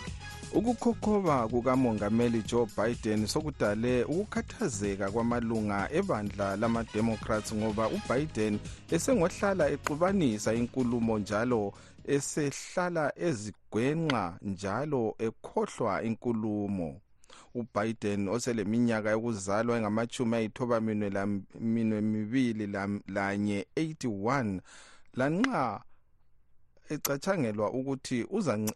ukukhokhoba 0.55 1.49
kukamongameli 1.49 2.43
joe 2.43 2.67
biden 2.77 3.27
sokudale 3.27 4.05
ukukhathazeka 4.05 5.11
kwamalunga 5.11 5.89
ebandla 5.93 6.57
lama-democrats 6.57 7.55
ngoba 7.55 7.89
ubiden 7.89 8.59
esengohlala 8.91 9.71
exubanisa 9.71 10.55
inkulumo 10.55 11.19
njalo 11.19 11.73
esehlala 12.05 13.13
ezigwenxa 13.17 14.25
njalo 14.43 15.15
ekhohlwa 15.19 16.03
inkulumo. 16.03 17.01
Ubiden 17.55 18.29
oseleminyaka 18.29 19.11
yokuzalwa 19.11 19.77
engamachumi 19.77 20.37
ayithoba 20.37 20.81
minwe 20.81 22.01
mibili 22.01 22.67
lanye 23.17 23.67
81 23.77 24.61
lanxa 25.15 25.81
ecatshangelwa 26.91 27.71
ukuthi 27.73 28.27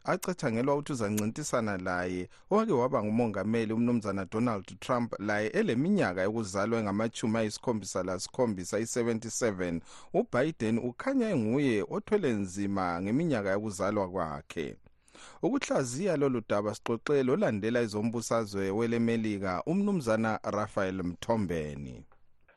acatshangelwa 0.05 0.75
ukuthi 0.75 0.93
uzancintisana 0.93 1.77
laye. 1.79 2.29
Owake 2.51 2.73
waba 2.73 3.05
ngumongameli 3.05 3.73
umnumzana 3.73 4.25
donald 4.25 4.81
trump 4.81 5.15
laye 5.19 5.49
eleminyaka 5.49 6.23
yokuzalwa 6.23 6.79
engamachumi 6.81 7.39
ayisikhombisa 7.39 8.03
lasikhombisa 8.03 8.79
i-77 8.79 9.81
ubiden 10.13 10.79
ukhanya 10.79 11.29
enguye 11.31 11.85
othwele 11.91 12.33
nzima 12.33 13.03
ngeminyaka 13.03 13.51
yokuzalwa 13.51 14.09
kwakhe. 14.09 14.77
Ukuhlaziya 15.43 16.17
lolu 16.17 16.43
daba 16.49 16.75
sixoxele 16.75 17.33
olandela 17.33 17.83
izombusazwe 17.83 18.71
welemelika 18.71 19.63
umnumzana 19.67 20.41
rafael 20.43 21.03
mthombeni 21.03 22.05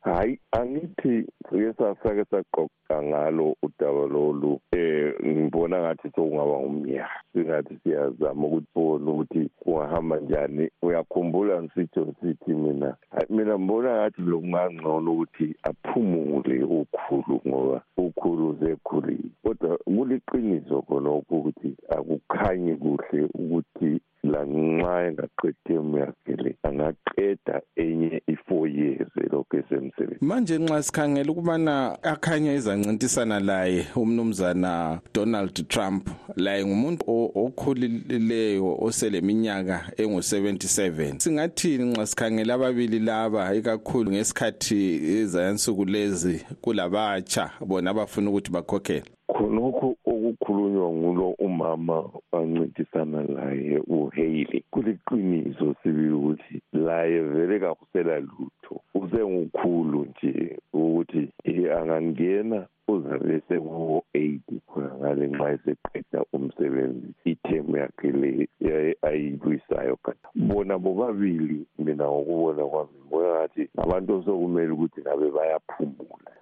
hayi 0.02 0.40
angithi 0.52 1.28
sike 1.50 1.74
sasake 1.78 2.24
saqoqa 2.32 3.04
ngalo 3.04 3.56
udaba 3.64 4.08
lolu 4.08 4.60
eh 4.72 5.14
ngibona 5.26 5.80
ngathi 5.82 6.10
sokungaba 6.16 6.60
ngumnyaka. 6.60 7.22
Singathi 7.34 7.78
siyazama 7.84 8.48
ukubona 8.48 9.12
ukuthi 9.12 9.50
kungahamba 9.60 10.20
njani. 10.20 10.70
Uyakhumbula 10.82 11.64
ngisitsho 11.64 12.14
sithi 12.22 12.54
mina 12.54 12.96
mina 13.30 13.58
ngibona 13.60 13.90
ngathi 13.96 14.22
lokungangcono 14.22 15.12
ukuthi 15.12 15.56
aphumule 15.64 16.64
ukhulu 16.64 17.42
ngoba 17.48 17.82
ukhulu 17.98 18.50
usekhulile. 18.50 19.30
Kodwa 19.44 19.78
kuliqiniso 19.78 20.82
khonokho 20.82 21.36
ukuthi 21.36 21.76
akukhanyi 21.90 22.76
kuhle 22.76 23.20
ukuthi 23.24 24.02
lanxa 24.24 25.08
engaqedi 25.08 25.56
term 25.66 25.98
yakhe 25.98 26.36
le 26.44 26.56
angaqeda 26.64 27.62
enye 27.76 28.22
i-four 28.28 28.68
years 28.68 29.10
elokhu 29.26 29.58
esemsebenzi 29.58 30.26
manje 30.26 30.58
nxa 30.58 30.84
sikhangela 30.84 31.32
ukubana 31.32 32.04
akhanya 32.04 32.54
izancintisana 32.54 33.40
laye 33.40 33.86
umnumzana 33.96 35.00
donald 35.14 35.68
trump 35.68 36.10
laye 36.36 36.66
ngumuntu 36.66 37.04
okhulileyo 37.36 38.78
oseleminyaka 38.82 39.92
engu-77 39.98 41.20
singathini 41.20 41.84
nxa 41.84 42.06
sikhangela 42.06 42.54
ababili 42.54 43.00
laba? 43.00 43.56
Ikakhulu 43.56 44.12
ngesikhathi 44.12 44.80
ezayansuku 45.20 45.86
lezi 45.86 46.46
kulabatsha 46.62 47.52
bona 47.66 47.92
abafuna 47.92 48.30
ukuthi 48.30 48.52
bakhokhele. 48.52 49.04
Khonokho 49.34 49.96
okukhulunywa 50.06 50.92
ngulo 50.92 51.09
umama 51.60 52.10
wancintisana 52.32 53.24
laye 53.24 53.78
uhaley 53.88 54.63
kuliqiniso 54.72 55.76
sibili 55.84 56.13
ukuthi 56.13 56.62
laye 56.74 57.19
vele 57.19 57.60
kakusela 57.60 58.19
lutho. 58.19 58.82
Usengukhulu 58.95 60.06
nje 60.06 60.58
ukuthi 60.74 61.32
angangena 61.78 62.67
uzabe 62.88 63.41
sekuwo-eighty 63.48 64.60
khona 64.67 64.95
ngale 65.00 65.28
nxa 65.28 65.52
eseqeda 65.52 66.19
umsebenzi. 66.34 67.08
Ithemu 67.26 67.78
yakhe 67.78 68.12
le 68.12 68.50
ayilwisayo 69.02 69.95
kanti 70.04 70.28
bona 70.36 70.78
bobabili 70.80 71.65
mina 71.80 72.06
ngokubona 72.08 72.63
kwami 72.65 72.89
ngibona 73.00 73.30
ngathi 73.30 73.69
abantu 73.78 74.15
osokumele 74.15 74.72
ukuthi 74.72 75.02
ngabe 75.02 75.32
bayaphumula 75.32 75.99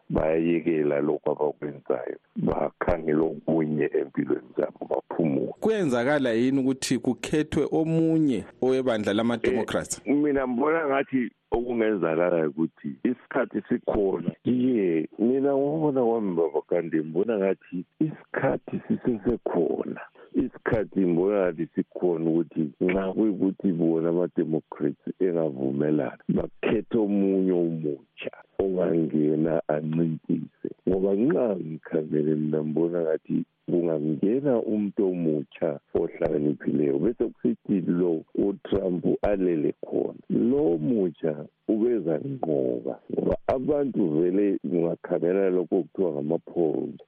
bayayekela 0.09 0.99
lokhu 1.01 1.31
abakwenzayo 1.31 2.17
bakhangela 2.35 3.21
okunye 3.21 3.89
empilweni 3.99 4.49
zabo 4.57 4.85
baphumule. 4.89 5.53
Kuyenzakala 5.59 6.31
yini 6.31 6.59
ukuthi 6.59 6.97
kukhethwe 6.99 7.67
omunye 7.71 8.45
owebandla 8.61 9.13
lama-democrats? 9.13 10.01
Mina 10.05 10.47
mbona 10.47 10.87
ngathi 10.87 11.31
okungenzakala 11.51 12.47
ukuthi 12.47 12.89
isikhathi 13.03 13.61
sikhona. 13.69 14.31
Ye 14.43 15.07
mina 15.19 15.51
ngokubona 15.55 16.01
kwami 16.05 16.35
baba 16.35 16.61
kanti 16.69 16.97
ngibona 16.97 17.37
ngathi 17.37 17.85
isikhathi 17.99 18.81
sisesekhona. 18.87 20.01
Isikhathi 20.33 20.99
ngibona 20.99 21.37
ngathi 21.39 21.67
sikhona 21.75 22.29
ukuthi 22.29 22.71
nxa 22.81 23.13
kuyikuthi 23.13 23.71
bona 23.71 24.09
ama-democrats 24.09 25.03
engavumelana 25.19 26.23
bakhethe 26.29 26.97
omunye 26.97 27.51
umutsha 27.51 28.31
ongangena 28.63 29.53
ancintise 29.75 30.69
ngoba 30.87 31.11
nxa 31.23 31.45
ngikhangele 31.65 32.31
mina 32.41 32.59
ngibona 32.63 32.99
ngathi 33.05 33.37
kungangena 33.69 34.53
umuntu 34.71 35.01
omutsha 35.11 35.69
ohlakaniphileyo 35.99 36.95
bese 37.03 37.23
kusithi 37.33 37.77
lo 37.99 38.11
utrump 38.45 39.03
alele 39.29 39.71
khona. 39.85 40.21
Lo 40.49 40.63
mutsha 40.87 41.33
ubeza 41.73 42.15
nqoba 42.31 42.93
ngoba 43.11 43.35
abantu 43.55 44.01
vele 44.15 44.47
ungakhangela 44.73 45.49
lokho 45.55 45.77
kuthiwa 45.83 46.09
ngama-polls 46.13 46.99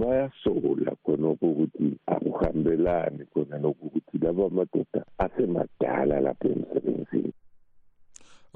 bayasola 0.00 0.92
khonokho 1.04 1.46
ukuthi 1.52 1.88
akuhambelani 2.14 3.22
khona 3.32 3.56
lokho 3.64 3.84
ukuthi 3.86 4.16
laba 4.24 4.48
madoda 4.56 5.00
asemadala 5.24 6.20
lapha 6.26 6.48
emsebenzini. 6.54 7.32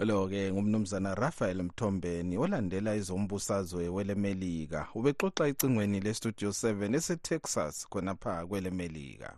Lo-ke 0.04 0.52
ngumnumzana 0.52 1.14
rafael 1.14 1.62
mthombeni 1.62 2.38
olandela 2.38 2.94
izombusazwe 2.96 3.88
welemelika. 3.88 4.88
Ubexoxa 4.94 5.48
icingweni 5.48 6.00
lestudio 6.00 6.50
7 6.50 6.94
esetexas 6.96 7.88
khonapha 7.88 8.46
kwelemelika. 8.46 9.36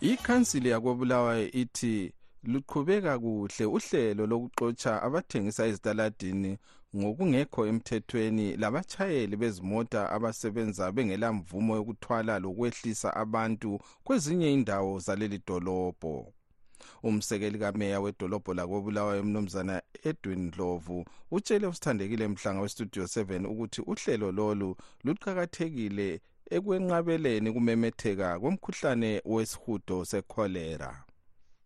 Ikhansili 0.00 0.68
yakobulawayo 0.68 1.50
ithi 1.52 2.12
luqhubeka 2.44 3.18
kuhle 3.18 3.64
uhlelo 3.64 4.26
lokuxotsha 4.26 5.02
abathengisa 5.02 5.66
ezitaladini 5.66 6.58
ngokungekho 6.96 7.60
emthethweni 7.70 8.46
labatshayeli 8.62 9.36
bezimota 9.42 10.00
abasebenza 10.16 10.84
bengelamvumo 10.94 11.72
yokuthwala 11.78 12.34
lokwehlisa 12.44 13.08
abantu 13.22 13.70
kwezinye 14.04 14.48
indawo 14.56 14.92
zaleli 14.98 15.38
dolobho. 15.46 16.32
Umsekeli 17.02 17.58
kameya 17.58 18.00
wedolobho 18.00 18.54
lakobulawayo 18.54 19.20
umnumzana 19.22 19.82
edwin 20.08 20.42
ndlovu 20.46 21.04
utshele 21.30 21.66
usithandekile 21.66 22.28
mhlanga 22.28 22.60
westudio 22.60 23.04
7 23.04 23.46
ukuthi 23.52 23.80
uhlelo 23.80 24.32
lolu 24.38 24.76
luqakathekile 25.04 26.08
ekwenqabeleni 26.54 27.48
kumemetheka 27.54 28.28
komkhuhlane 28.40 29.10
wesihudo 29.32 29.96
sekholera 30.10 30.92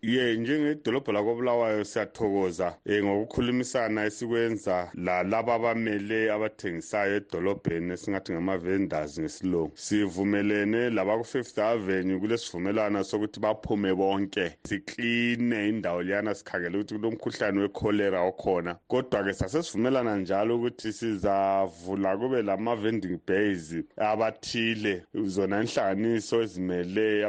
ye 0.02 0.36
njengedolobho 0.36 1.12
lakobulawayo 1.12 1.84
siyathokoza 1.84 2.74
um 2.86 3.04
ngokukhulumisana 3.04 4.04
esikwenza 4.04 4.90
lalaba 4.94 5.54
abamele 5.54 6.32
abathengisayo 6.32 7.16
edolobheni 7.16 7.92
esingathi 7.92 8.32
ngama-vendors 8.32 9.20
ngesilungu. 9.20 9.72
Sivumelene 9.74 10.90
labaku-fifth 10.90 11.58
avenue 11.58 12.18
kulesivumelwano 12.18 13.04
sokuthi 13.04 13.40
baphume 13.40 13.94
bonke 13.94 14.56
sikline 14.64 15.68
indawo 15.68 16.02
liyana 16.02 16.34
sikhangele 16.34 16.78
ukuthi 16.78 16.94
kulomkhuhlane 16.94 17.60
wekholera 17.60 18.20
okhona. 18.22 18.76
Kodwa-ke 18.88 19.32
sasesivumelana 19.32 20.16
njalo 20.16 20.56
ukuthi 20.56 20.92
sizavula 20.92 22.16
kube 22.16 22.42
lama-vending 22.42 23.18
bays 23.26 23.74
abathile 23.96 25.02
zona 25.26 25.60
inhlanganiso 25.60 26.42
ezimele 26.42 27.28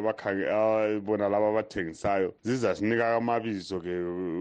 bona 1.01 1.29
laba 1.29 1.49
abathengisayo. 1.49 2.33
Sizasinika 2.61 3.15
amabizo-ke 3.15 3.93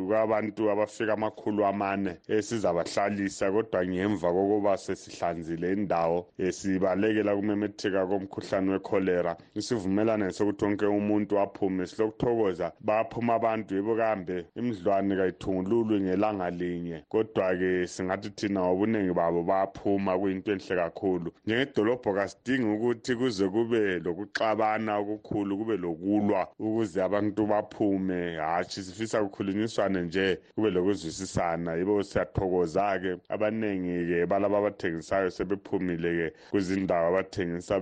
kwabantu 0.09 0.71
abafika 0.71 1.13
amakhulu 1.13 1.65
amane 1.65 2.13
esizabahlalisa 2.29 3.53
kodwa 3.53 3.87
ngemva 3.87 4.29
kokuba 4.35 4.77
sesihlanzile 4.77 5.73
indawo 5.73 6.19
sibalekela 6.51 7.37
kumemetheka 7.37 8.07
komkhuhlane 8.07 8.73
wekholera 8.73 9.33
isivumelane 9.55 10.33
sokuthi 10.33 10.65
wonke 10.65 10.87
umuntu 10.87 11.33
aphume 11.45 11.87
silokuthokoza 11.87 12.73
baphuma 12.81 13.35
abantu 13.35 13.75
yebo 13.75 13.97
kambe 13.97 14.37
imidlwane 14.59 15.17
kayithungululwe 15.17 16.01
ngelanga 16.01 16.51
linye. 16.51 16.99
Kodwa-ke 17.09 17.87
singathi 17.87 18.31
thina 18.31 18.61
ngobuningi 18.61 19.13
babo 19.15 19.43
bayaphuma 19.43 20.19
kuyinto 20.19 20.53
enhle 20.53 20.75
kakhulu. 20.77 21.29
Njengedolobho 21.47 22.11
kasidingi 22.15 22.69
ukuthi 22.75 23.13
kuze 23.17 23.49
kube 23.49 23.81
lokuxabana 24.05 24.93
okukhulu 25.01 25.53
kube 25.59 25.77
lokulwa 25.77 26.49
ukuze 26.59 26.99
abantu 27.03 27.47
baphume. 27.47 28.10
Hatshi 28.37 28.83
sifisa 28.83 29.23
kukhulunyiswane 29.23 30.03
nje 30.03 30.39
kube 30.55 30.71
lokuzwisisana. 30.71 31.75
Yibo 31.75 32.03
siyathokoza-ke. 32.03 33.17
Abaningi-ke 33.29 34.27
balaba 34.27 34.59
abathengisayo 34.59 35.31
sebephumile-ke 35.31 36.33
kwizindawo 36.51 37.09
abathengisa 37.09 37.81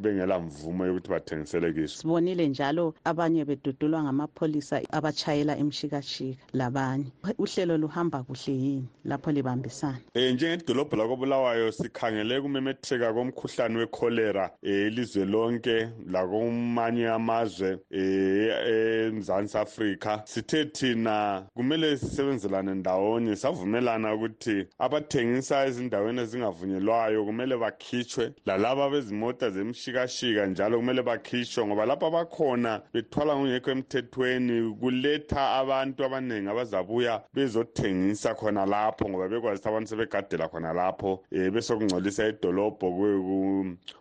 bengela 0.00 0.38
mvumo 0.40 0.86
yokuthi 0.86 1.08
bathengisele 1.10 1.72
kiso. 1.72 1.98
Sibonile 2.00 2.48
njalo 2.48 2.94
abanye 3.04 3.44
bedudulwa 3.44 4.02
ngamapholisa 4.02 4.80
abatshayela 4.92 5.56
imshikashika 5.56 6.42
labanye. 6.52 7.06
Uhlelo 7.38 7.78
luhamba 7.78 8.22
kuhle 8.22 8.52
yini? 8.52 8.88
Lapho 9.04 9.32
libambisana. 9.32 9.98
Um 10.14 10.22
njengedolobho 10.34 10.96
lakobulawayo 10.96 11.72
sikhangele 11.72 12.40
kumemetheka 12.40 13.12
komkhuhlane 13.12 13.78
wekholera 13.78 14.50
um 14.62 14.70
ilizwe 14.70 15.24
lonke 15.24 15.88
lakumanye 16.10 17.08
amazwe 17.08 17.78
um 17.90 17.98
emzantsi 19.14 19.58
afrika. 19.64 20.22
Sithe 20.24 20.64
thina 20.64 21.46
kumele 21.54 21.96
sisebenzelane 21.96 22.74
ndawonye. 22.74 23.36
Savumelana 23.36 24.14
ukuthi 24.14 24.66
abathengisa 24.78 25.66
ezindaweni 25.66 26.20
ezingavunyelwayo 26.20 27.24
kumele 27.24 27.56
bakhitshwe 27.56 28.32
lalaba 28.46 28.90
bezimota 28.90 29.50
zemshikashika 29.50 30.46
njalo 30.46 30.78
kumele 30.78 31.02
bakhitshwe 31.02 31.66
ngoba 31.66 31.86
lapho 31.86 32.06
abakhona 32.06 32.82
bethwala 32.92 33.36
ngungekho 33.36 33.70
emthethweni. 33.70 34.56
Kuletha 34.80 35.42
abantu 35.60 36.04
abaningi 36.04 36.48
abazabuya 36.48 37.22
bezothengisa 37.34 38.34
khona 38.34 38.66
lapho 38.66 39.08
ngoba 39.08 39.28
bekwazi 39.28 39.64
ukuthi 39.64 39.68
abantu 39.68 39.88
sebegadela 39.88 40.48
khona 40.48 40.72
lapho 40.72 41.24
um 41.32 41.50
besokungcolisa 41.50 42.28
idolobho 42.28 42.86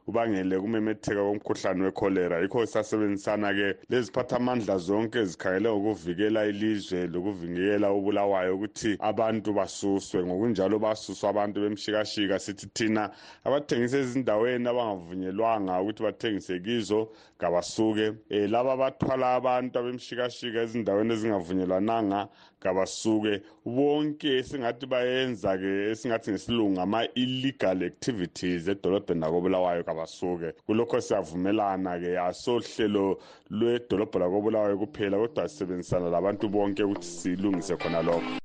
kubangele 0.06 0.60
kumemetheka 0.60 1.22
komkhuhlane 1.22 1.84
wekholera 1.84 2.42
yikho 2.42 2.66
sisasebenzisana-ke 2.66 3.76
leziphathamandla 3.90 4.78
zonke 4.78 5.26
ezikhangele 5.54 5.70
ngokuvikela 5.70 6.46
ilizwe 6.46 7.08
lokuvikela 7.08 7.92
ubulawayo 7.94 8.56
ukuthi 8.56 8.98
abantu 9.00 9.54
basuswe. 9.54 10.24
Ngokunjalo 10.26 10.80
basuswa 10.80 11.30
abantu 11.30 11.62
bemshikashika 11.62 12.40
sithi 12.40 12.68
thina 12.74 13.12
abathengisa 13.46 13.98
ezindaweni 13.98 14.68
abangavunyelwanga 14.68 15.82
ukuthi 15.82 16.04
bathengise 16.04 16.60
kizo 16.60 17.10
kabasuke. 17.38 18.08
Um 18.32 18.52
laba 18.52 18.74
abathwala 18.74 19.36
abantu 19.36 19.80
abemshikashika 19.80 20.62
ezindaweni 20.62 21.14
ezingavunyelwananga 21.14 22.30
kabasuke 22.64 23.42
bonke 23.66 24.38
esingathi 24.40 24.86
bayenza-ke 24.86 25.92
esingathi 25.92 26.32
ngesilungu 26.32 26.80
ama-illegal 26.82 27.84
activities 27.84 28.68
edolobheni 28.68 29.22
lakobulawayo 29.22 29.84
kabasuke. 29.84 30.50
Kulokho 30.66 31.02
siyavumelana-ke 31.02 32.20
asohlelo 32.20 33.20
lwedolobho 33.50 34.20
lakobulawayo 34.20 34.78
kuphela 34.78 35.18
kodwa 35.18 35.50
sisebenzisana 35.50 36.10
labantu 36.10 36.50
bonke 36.50 36.84
ukuthi 36.84 37.08
silungise 37.08 37.76
khona 37.78 38.02
lokho. 38.02 38.40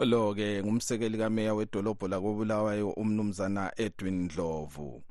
Lo-ke 0.00 0.62
ngumsekeli 0.62 1.18
kameya 1.18 1.54
wedolobho 1.54 2.08
lakobulawayo 2.08 2.90
umnumzana 2.90 3.72
edwin 3.76 4.24
ndlovu. 4.24 5.02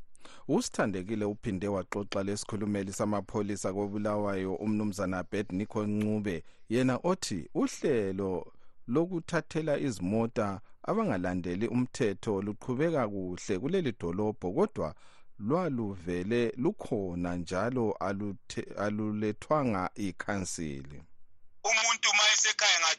Usithandekile 0.47 1.25
uphinde 1.25 1.67
waxoxa 1.67 2.23
lesikhulumeli 2.23 2.93
samapholisa 2.93 3.73
kobulawayo 3.73 4.55
umnumzana 4.55 5.23
bednico 5.23 5.87
ncube 5.87 6.43
yena 6.69 6.99
othi 7.03 7.49
uhlelo 7.53 8.53
lokuthathela 8.87 9.77
izimota 9.77 10.61
abangalandeli 10.83 11.67
umthetho 11.67 12.41
luqhubeka 12.41 13.07
kuhle 13.07 13.59
kuleli 13.59 13.91
dolobho 13.99 14.51
kodwa 14.51 14.95
lwaluvele 15.39 16.53
lukhona 16.57 17.35
njalo 17.35 17.97
alulethwanga 18.77 19.89
ikhansili. 19.95 21.03
Umuntu 21.69 22.09
ma 22.17 22.23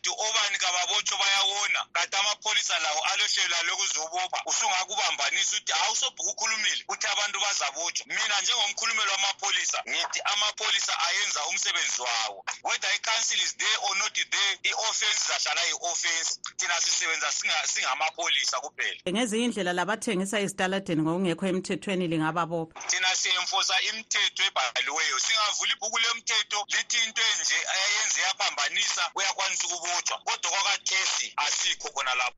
ngathi 0.04 0.10
obani 0.10 0.58
kababotshwe 0.58 1.18
bayawona. 1.18 1.86
Kanti 1.92 2.16
amapholisa 2.16 2.78
lawo 2.78 3.00
alohlelo 3.12 3.56
lokuzobopha 3.68 4.42
usungakubambanisa 4.46 5.56
ukuthi 5.56 5.72
awusobhuku 5.72 6.30
ukhulumile 6.30 6.82
ukuthi 6.84 7.06
abantu 7.06 7.40
bazabotshwa 7.40 8.06
mina 8.06 8.40
njengomkhulumeli 8.40 9.10
wamapholisa 9.10 9.82
ngithi 9.88 10.20
amapholisa 10.24 10.92
ayenza 11.08 11.46
umsebenzi 11.46 12.02
wawo. 12.02 12.44
Whether 12.64 12.88
i-council 12.96 13.40
is 13.40 13.56
there 13.56 13.78
or 13.88 13.96
not 13.96 14.14
there 14.14 14.52
i-offense 14.64 15.20
izahlala 15.24 15.60
i-offense. 15.72 16.40
Thina 16.56 16.80
sisebenza 16.80 17.32
singamapholisa 17.66 18.60
kuphela. 18.60 19.00
Ngezinye 19.08 19.44
indlela 19.44 19.72
labathengisa 19.72 20.40
ezitaladeni 20.40 21.02
ngokungekho 21.02 21.46
emthethweni 21.46 22.08
lingababopha. 22.08 22.80
Thina 22.88 23.16
siyemfosa 23.16 23.80
imithetho 23.80 24.42
ebhaliweyo. 24.48 25.18
Singavula 25.18 25.72
ibhuku 25.72 25.98
lemthetho 25.98 26.66
lithi 26.68 26.98
into 27.04 27.22
enje 27.22 27.58
ayenze 27.72 28.20
yaphambanisa 28.20 29.02
uyakwanisa 29.14 29.64
ukubotshwa 29.94 30.18
kodwa 30.18 30.50
kwakathesi 30.50 31.32
asikho 31.36 31.88
khona 31.88 32.14
lapho. 32.14 32.36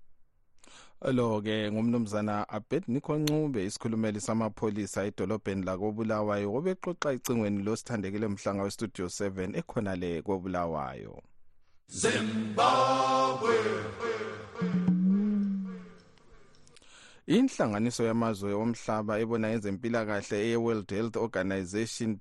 Lo-ke 1.12 1.72
ngumnumzana 1.72 2.48
abednico 2.48 3.16
ncube 3.18 3.64
isikhulumeli 3.64 4.20
samapholisa 4.20 5.04
edolobheni 5.04 5.64
lakobulawayo 5.64 6.54
obexoxa 6.54 7.12
icingweni 7.12 7.62
losithandekile 7.62 8.28
mhlanga 8.28 8.62
westudio 8.62 9.06
7 9.06 9.58
ekhonale 9.58 10.22
kobulawayo. 10.22 11.22
Zimbabwe. 11.88 13.56
Inhlanganiso 17.26 18.04
yamazwe 18.04 18.52
omhlaba 18.52 19.18
ebona 19.22 19.48
ngezempilakahle 19.50 20.36
eye-world 20.46 20.90
health 20.90 21.16
organization 21.16 22.18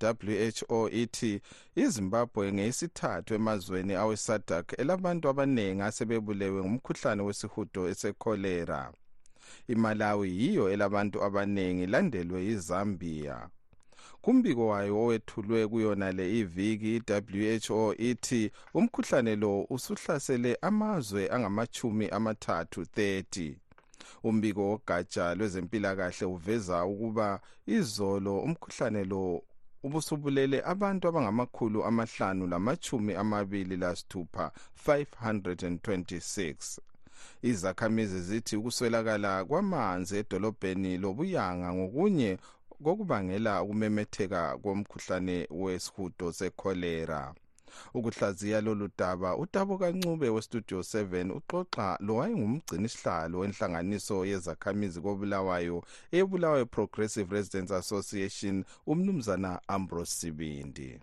who 0.70 0.90
ithi 0.90 1.42
izimbabwe 1.76 2.54
ngeyesithathu 2.54 3.34
emazweni 3.34 3.94
awesadak 3.94 4.74
elabantu 4.80 5.30
abaningi 5.30 5.82
asebebulewe 5.82 6.60
ngumkhuhlane 6.62 7.22
wesihudo 7.24 7.90
esekholera. 7.90 8.92
Imalawi 9.68 10.30
yiyo 10.42 10.70
elabantu 10.74 11.24
abaningi 11.24 11.86
landelwe 11.86 12.46
yizambia. 12.46 13.50
Kumbiko 14.22 14.68
wayo 14.68 14.98
owethulwe 15.04 15.68
kuyona 15.68 16.12
le 16.12 16.40
iviki 16.40 16.96
i-who 16.96 17.94
ithi 17.98 18.52
umkhuhlane 18.74 19.36
lo 19.36 19.68
usuhlasele 19.70 20.58
amazwe 20.62 21.30
angamachumi 21.30 22.10
amathathu 22.10 22.82
30 22.82 23.65
umbiko 24.24 24.62
wogatsha 24.70 25.36
lwezempilakahle 25.36 26.26
uveza 26.26 26.86
ukuba 26.86 27.40
izolo 27.66 28.40
umkhuhlane 28.40 29.04
lo 29.04 29.44
ubusubulele 29.84 30.62
abantu 30.66 31.08
abangamakhulu 31.08 31.84
amahlanu 31.86 32.48
lamachumi 32.48 33.14
amabili 33.14 33.78
lasithupha 33.78 34.52
526 34.88 36.80
izakhamizi 37.42 38.22
zithi 38.22 38.56
ukuswelakala 38.58 39.46
kwamanzi 39.46 40.18
edolobheni 40.18 40.98
lobuyanga 40.98 41.74
ngokunye 41.74 42.38
kokubangela 42.84 43.64
ukumemetheka 43.64 44.58
komkhuhlane 44.64 45.48
wesihudo 45.52 46.32
sekholera. 46.38 47.34
Ukuhlaziya 47.94 48.62
lolu 48.62 48.90
daba 48.98 49.38
utabo 49.38 49.78
kancube 49.78 50.30
westudio 50.30 50.80
7 50.80 51.32
uxoxa 51.32 51.98
lo 52.00 52.16
wayengumgcinisihlalo 52.16 53.40
wenhlanganiso 53.40 54.26
yezakhamizi 54.26 55.02
kobulawayo 55.02 55.84
eyebulawayo 56.12 56.66
progressive 56.66 57.36
residence 57.36 57.76
association 57.76 58.64
umnumzana 58.88 59.60
ambrose 59.68 60.16
sibindi 60.16 61.00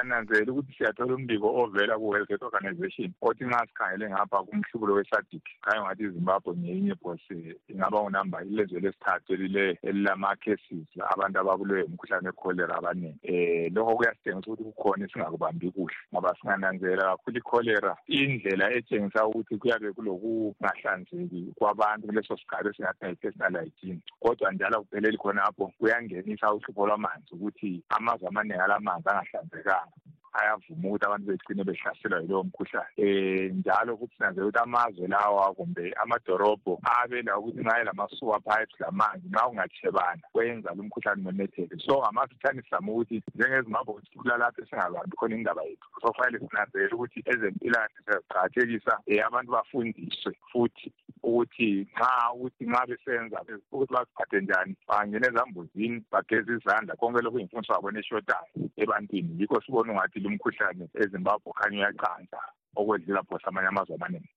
ananzela 0.00 0.52
ukuthi 0.52 0.72
siyathola 0.76 1.14
umbiko 1.14 1.48
ovela 1.60 1.98
ku-world 1.98 2.28
health 2.28 2.42
organization 2.42 3.12
othi 3.22 3.44
nxa 3.44 3.66
sikhangele 3.66 4.10
ngapha 4.10 4.38
kumhlubulo 4.46 4.94
wesadik 4.94 5.44
khayo 5.64 5.84
ngathi 5.84 6.02
izimbabwe 6.04 6.56
ngeyinye 6.56 6.94
phose 7.02 7.36
ingaba 7.68 8.00
unamba 8.02 8.44
ilezwe 8.44 8.80
lesithathu 8.80 9.32
elile 9.34 9.78
elilama-cases 9.82 10.88
abantu 11.12 11.36
ababulewe 11.40 11.82
umkhuhlane 11.82 12.28
wekholera 12.28 12.74
abaningi. 12.76 13.20
Um 13.28 13.74
lokho 13.74 13.96
kuyasitshengisa 13.96 14.50
ukuthi 14.50 14.64
kukhona 14.64 15.04
esingakubambi 15.04 15.70
kuhle 15.70 15.96
ngoba 16.12 16.36
singananzela 16.40 17.02
kakhulu 17.10 17.38
ikholera 17.38 17.92
indlela 18.06 18.72
etshengisa 18.76 19.26
ukuthi 19.26 19.56
kuyabe 19.58 19.92
kulokungahlanzeki 19.92 21.52
kwabantu 21.58 22.06
kuleso 22.06 22.36
sigaba 22.36 22.70
esingathi 22.70 23.04
ngeyi-personal 23.04 23.64
hygiene 23.64 24.00
kodwa 24.20 24.52
njalo 24.52 24.82
kupheleli 24.82 25.18
khonapho 25.18 25.72
kuyangenisa 25.78 26.54
uhlupho 26.54 26.86
lwamanzi 26.86 27.30
ukuthi 27.34 27.82
amazwe 27.88 28.28
amaningi 28.28 28.60
alamanzi 28.60 29.08
angahlanzekanga. 29.08 29.89
Ayavuma 30.32 30.88
ukuthi 30.88 31.04
abantu 31.06 31.26
begcine 31.26 31.64
behlaselwa 31.64 32.20
yilowo 32.20 32.44
mkhuhlane. 32.44 32.94
Um 32.98 33.58
njalo 33.58 33.96
futhi 33.96 34.14
sinanzela 34.16 34.46
ukuthi 34.46 34.62
amazwe 34.62 35.08
lawa 35.08 35.54
kumbe 35.54 35.92
amadorobho 36.02 36.80
abela 36.82 37.38
ukuthi 37.38 37.60
nxa 37.60 37.80
elama-sewer 37.80 38.40
pipes 38.40 38.80
lamanzi 38.80 39.28
nxa 39.28 39.48
kungatshebana 39.48 40.22
kwenza 40.32 40.74
lo 40.74 40.82
mkhuhlane 40.82 41.22
umemetheke. 41.22 41.76
So 41.86 41.98
ngamafitshane 41.98 42.62
sizama 42.62 42.92
ukuthi 42.92 43.22
njengezimbabwe 43.34 44.02
sithula 44.02 44.36
lapho 44.36 44.62
esingabambi 44.62 45.16
khona 45.16 45.36
indaba 45.36 45.62
yethu 45.62 45.86
so 46.00 46.12
fanele 46.12 46.38
sinanzele 46.38 46.94
ukuthi 46.94 47.18
ezempilakahle 47.26 48.00
siyaziqakathekisa 48.04 48.94
um 49.06 49.20
abantu 49.26 49.52
bafundiswe 49.52 50.32
futhi 50.52 50.92
ukuthi 51.22 51.68
nxa 51.92 52.10
ukuthi 52.34 52.62
nxa 52.66 52.86
besenza 52.88 53.38
ukuthi 53.72 53.92
baziphathe 53.94 54.40
njani 54.40 54.72
bangena 54.88 55.26
ezambuzini 55.28 55.98
bageze 56.12 56.52
izandla 56.58 56.96
konke 56.96 57.20
lokhu 57.22 57.38
yimfundiso 57.38 57.72
yabo 57.74 57.90
neshotayo 57.90 58.48
ebantwini. 58.82 59.30
Yikho 59.38 59.60
sibona 59.62 59.92
ungathi 59.92 60.18
lumkhuhlane 60.20 60.84
ezimbabwe 61.02 61.50
khanya 61.58 61.78
uyaqansa 61.78 62.40
okwedlula 62.78 63.22
phose 63.28 63.46
amanye 63.46 63.68
amazwe 63.68 63.94
amaningi 63.94 64.30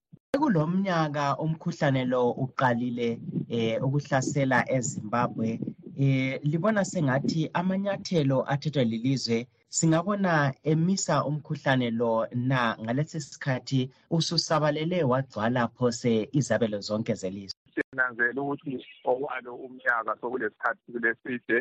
kulomnyaka 0.44 1.38
umkhuhlane 1.44 2.04
lo 2.06 2.32
uqalile 2.44 3.10
eh 3.50 3.78
ukuhlasela 3.86 4.60
eZimbabwe 4.76 5.60
eh 5.98 6.40
libona 6.44 6.86
sengathi 6.86 7.50
amanyathelo 7.54 8.44
athethwe 8.50 8.84
lilizwe 8.86 9.48
singabona 9.70 10.54
emisa 10.64 11.26
umkhuhlane 11.26 11.92
lo 11.92 12.28
na 12.34 12.78
ngalesi 12.82 13.22
sikhathi 13.22 13.90
ususabalele 14.10 15.04
wagcwala 15.04 15.68
phose 15.68 16.30
izabelo 16.32 16.80
zonke 16.80 17.14
zelizwe? 17.14 17.60
Sinanzela 17.76 18.42
ukuthi 18.42 18.86
okwalo 19.06 19.56
umnyaka 19.56 20.18
sokulesikhathi 20.22 20.92
kuleside 20.92 21.58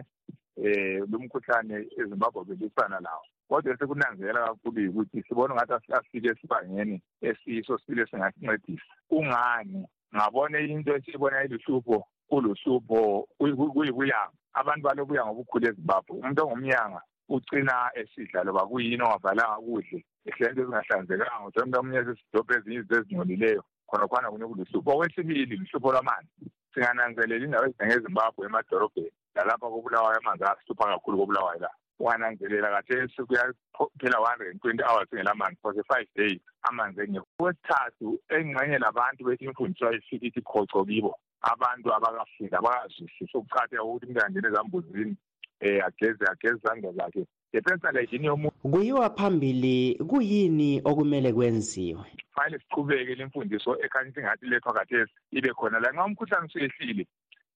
um 0.56 1.06
lumkhuhlane 1.10 1.76
ezimbabwe 2.00 2.44
belisana 2.44 3.00
lawo. 3.00 3.24
Kodwa 3.48 3.76
sekunanzela 3.78 4.46
kakhulu 4.46 4.80
yikuthi 4.80 5.22
sibona 5.28 5.54
ungathi 5.54 5.92
asifike 5.92 6.28
esibangeni 6.28 7.02
esiso 7.20 7.78
sibile 7.78 8.06
singasincedisa 8.06 8.92
kungani? 9.08 9.86
Ngabona 10.14 10.60
into 10.60 10.96
esiyibona 10.96 11.44
iluhlupho 11.44 12.04
kuluhlupho 12.32 13.28
kuyibuyanga 13.74 14.32
abantu 14.60 14.82
balobuya 14.88 15.26
ngobukhulu 15.26 15.68
ezimbabwe. 15.68 16.16
Umuntu 16.16 16.40
ongumyanga 16.42 17.00
ucina 17.28 17.90
esidla 18.00 18.44
loba 18.44 18.66
kuyini 18.66 19.02
ongavalanga 19.04 19.60
kudle 19.66 19.98
ehlento 20.28 20.60
ezingahlanzekanga 20.62 21.46
uthi 21.46 21.58
umuntu 21.60 21.78
omunye 21.78 22.00
sesidobho 22.06 22.52
ezinye 22.56 22.76
izinto 22.78 22.94
ezingcolileyo 22.98 23.62
khonakhwana 23.88 24.30
kunye 24.32 24.46
kuluhlupho 24.48 24.90
okwesibili 24.92 25.56
luhlupho 25.60 25.88
lwamanzi 25.92 26.44
singananzelela 26.72 27.44
indawo 27.44 27.66
ezinjengezimbabwe 27.68 28.46
emadorobheni 28.48 29.12
lalapha 29.34 29.72
kobulawayo 29.72 30.18
amanzi 30.20 30.44
asihlupha 30.44 30.92
kakhulu 30.92 31.18
kobulawayo 31.18 31.60
la. 31.64 31.70
Wananzelela 32.04 32.68
kathesi 32.74 33.22
kuyaphela 33.28 34.18
one 34.20 34.40
and 34.50 34.60
twenty 34.62 34.82
hours 34.88 35.08
ngelamanzi 35.12 35.60
for 35.62 35.72
the 35.74 35.84
five 35.84 36.08
days 36.16 36.40
amanzi 36.68 37.00
engekho 37.00 37.26
okwesithathu 37.38 38.08
engxenye 38.34 38.78
labantu 38.78 39.20
bethi 39.24 39.44
imfundiso 39.44 39.88
ayifika 39.88 40.26
ithi 40.26 40.40
khoco 40.40 40.84
kibo 40.84 41.12
abantu 41.42 41.94
abakafunda 41.94 42.58
abakazwisisi 42.58 43.36
ukuqakatheka 43.36 43.84
ukuthi 43.84 44.06
umuntu 44.06 44.24
angene 44.24 44.48
ezambuzini 44.48 45.16
um 45.62 45.80
ageze 45.86 46.24
ageze 46.32 46.56
izandla 46.58 46.92
zakhe. 46.92 47.26
Ngepersonal 47.52 48.00
hygiene 48.00 48.26
yomuntu? 48.26 48.56
Kuyiwa 48.72 49.10
phambili 49.10 49.94
kuyini 50.10 50.80
okumele 50.84 51.32
kwenziwe? 51.32 52.04
Fanele 52.34 52.58
siqhubeke 52.58 53.14
le 53.14 53.24
mfundiso 53.26 53.70
ekhanyisa 53.84 54.20
ingathi 54.20 54.46
lethwa 54.46 54.72
kathesi 54.72 55.12
ibe 55.30 55.50
khona 55.54 55.80
la. 55.80 55.92
Nxa 55.92 56.04
umkhuhlane 56.04 56.46
usuyehlile 56.46 57.06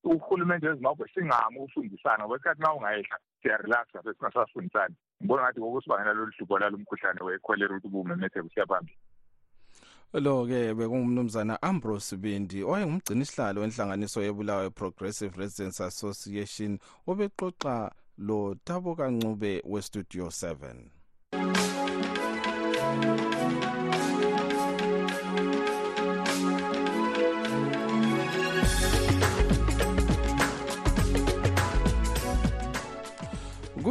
uhulumende 0.05 0.69
wezimbabwe 0.69 1.09
singami 1.15 1.59
ukufundisana 1.59 2.25
ngoba 2.25 2.37
isikhathi 2.37 2.61
nxa 2.61 2.75
ungayehla 2.75 3.17
siyarelaxa 3.43 4.03
sesingasafundisani 4.03 4.95
ngibona 5.21 5.43
ngathi 5.43 5.61
kokusibangela 5.61 6.13
lolu 6.13 6.33
hlupho 6.37 6.59
lalo 6.59 6.79
mkhuhlane 6.79 7.21
wekholera 7.27 7.75
ukuthi 7.77 7.89
kubumemetheke 7.89 8.47
usiya 8.47 8.67
phambili. 8.67 8.99
Lo-ke 10.13 10.75
bekungumnumzana 10.75 11.63
ambrose 11.63 12.17
bindi 12.17 12.63
owayengumgcinisihlalo 12.63 13.61
wenhlanganiso 13.61 14.23
yebulawayo 14.23 14.71
progressive 14.71 15.37
residence 15.37 15.81
association 15.85 16.79
obexoxa 17.07 17.93
lo 18.19 18.55
tabo 18.65 18.95
kancube 18.95 19.63
westudio 19.65 20.27
7 20.27 20.87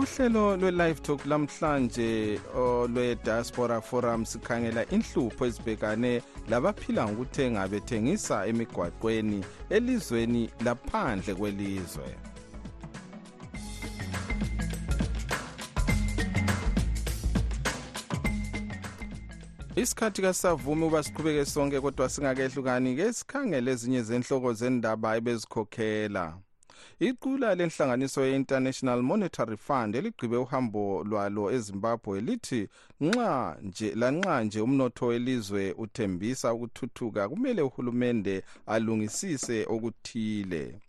kuhlelo 0.05 0.57
lwe-live 0.57 1.01
talk 1.01 1.25
lamhlanje 1.25 2.39
lwe-diaspora 2.93 3.81
forum 3.81 4.25
sikhangela 4.25 4.85
inhlupho 4.89 5.45
ezibhekane 5.45 6.21
labaphila 6.49 7.07
ngokuthenga 7.07 7.67
bethengisa 7.67 8.45
emigwaqweni 8.47 9.43
elizweni 9.69 10.49
laphandle 10.65 11.35
kwelizwe. 11.35 12.15
Isikhathi 19.75 20.21
kasavumi 20.21 20.85
uba 20.85 21.03
siqhubeke 21.03 21.45
sonke 21.45 21.81
kodwa 21.81 22.09
singakehlukani-ke 22.09 23.13
sikhangele 23.13 23.71
ezinye 23.71 24.01
zenhloko 24.01 24.53
zendaba 24.53 25.17
ebezikhokhela 25.17 26.44
iqula 26.99 27.55
lenhlanganiso 27.55 28.25
ye-international 28.25 29.01
monetary 29.01 29.57
fund 29.57 29.95
eligqibe 29.95 30.37
uhambo 30.37 31.03
lwalo 31.03 31.51
ezimbabwe 31.51 32.21
lithi 32.21 32.69
nxa 33.01 33.57
nje 33.63 33.95
lanxa 33.95 34.43
nje 34.43 34.61
umnotho 34.61 35.05
welizwe 35.05 35.73
uthembisa 35.77 36.53
ukuthuthuka 36.53 37.29
kumele 37.29 37.61
uhulumende 37.61 38.43
alungisise 38.67 39.65
okuthile. 39.69 40.79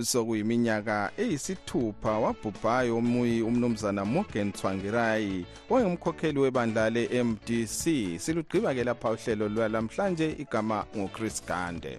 Sokuyiminyaka 0.00 1.12
eyisithupha 1.16 2.12
wabhubhayo 2.18 2.96
umuyi 2.96 3.42
umnumzana 3.42 4.04
morgan 4.04 4.52
twangirayi 4.52 5.46
owayengumkhokheli 5.70 6.38
webandla 6.38 6.90
le-mdc 6.90 7.82
silugqiba-ke 8.22 8.84
lapha 8.84 9.10
uhlelo 9.10 9.48
lwalamhlanje 9.48 10.36
igama 10.42 10.86
ngochris 10.96 11.46
gande 11.46 11.98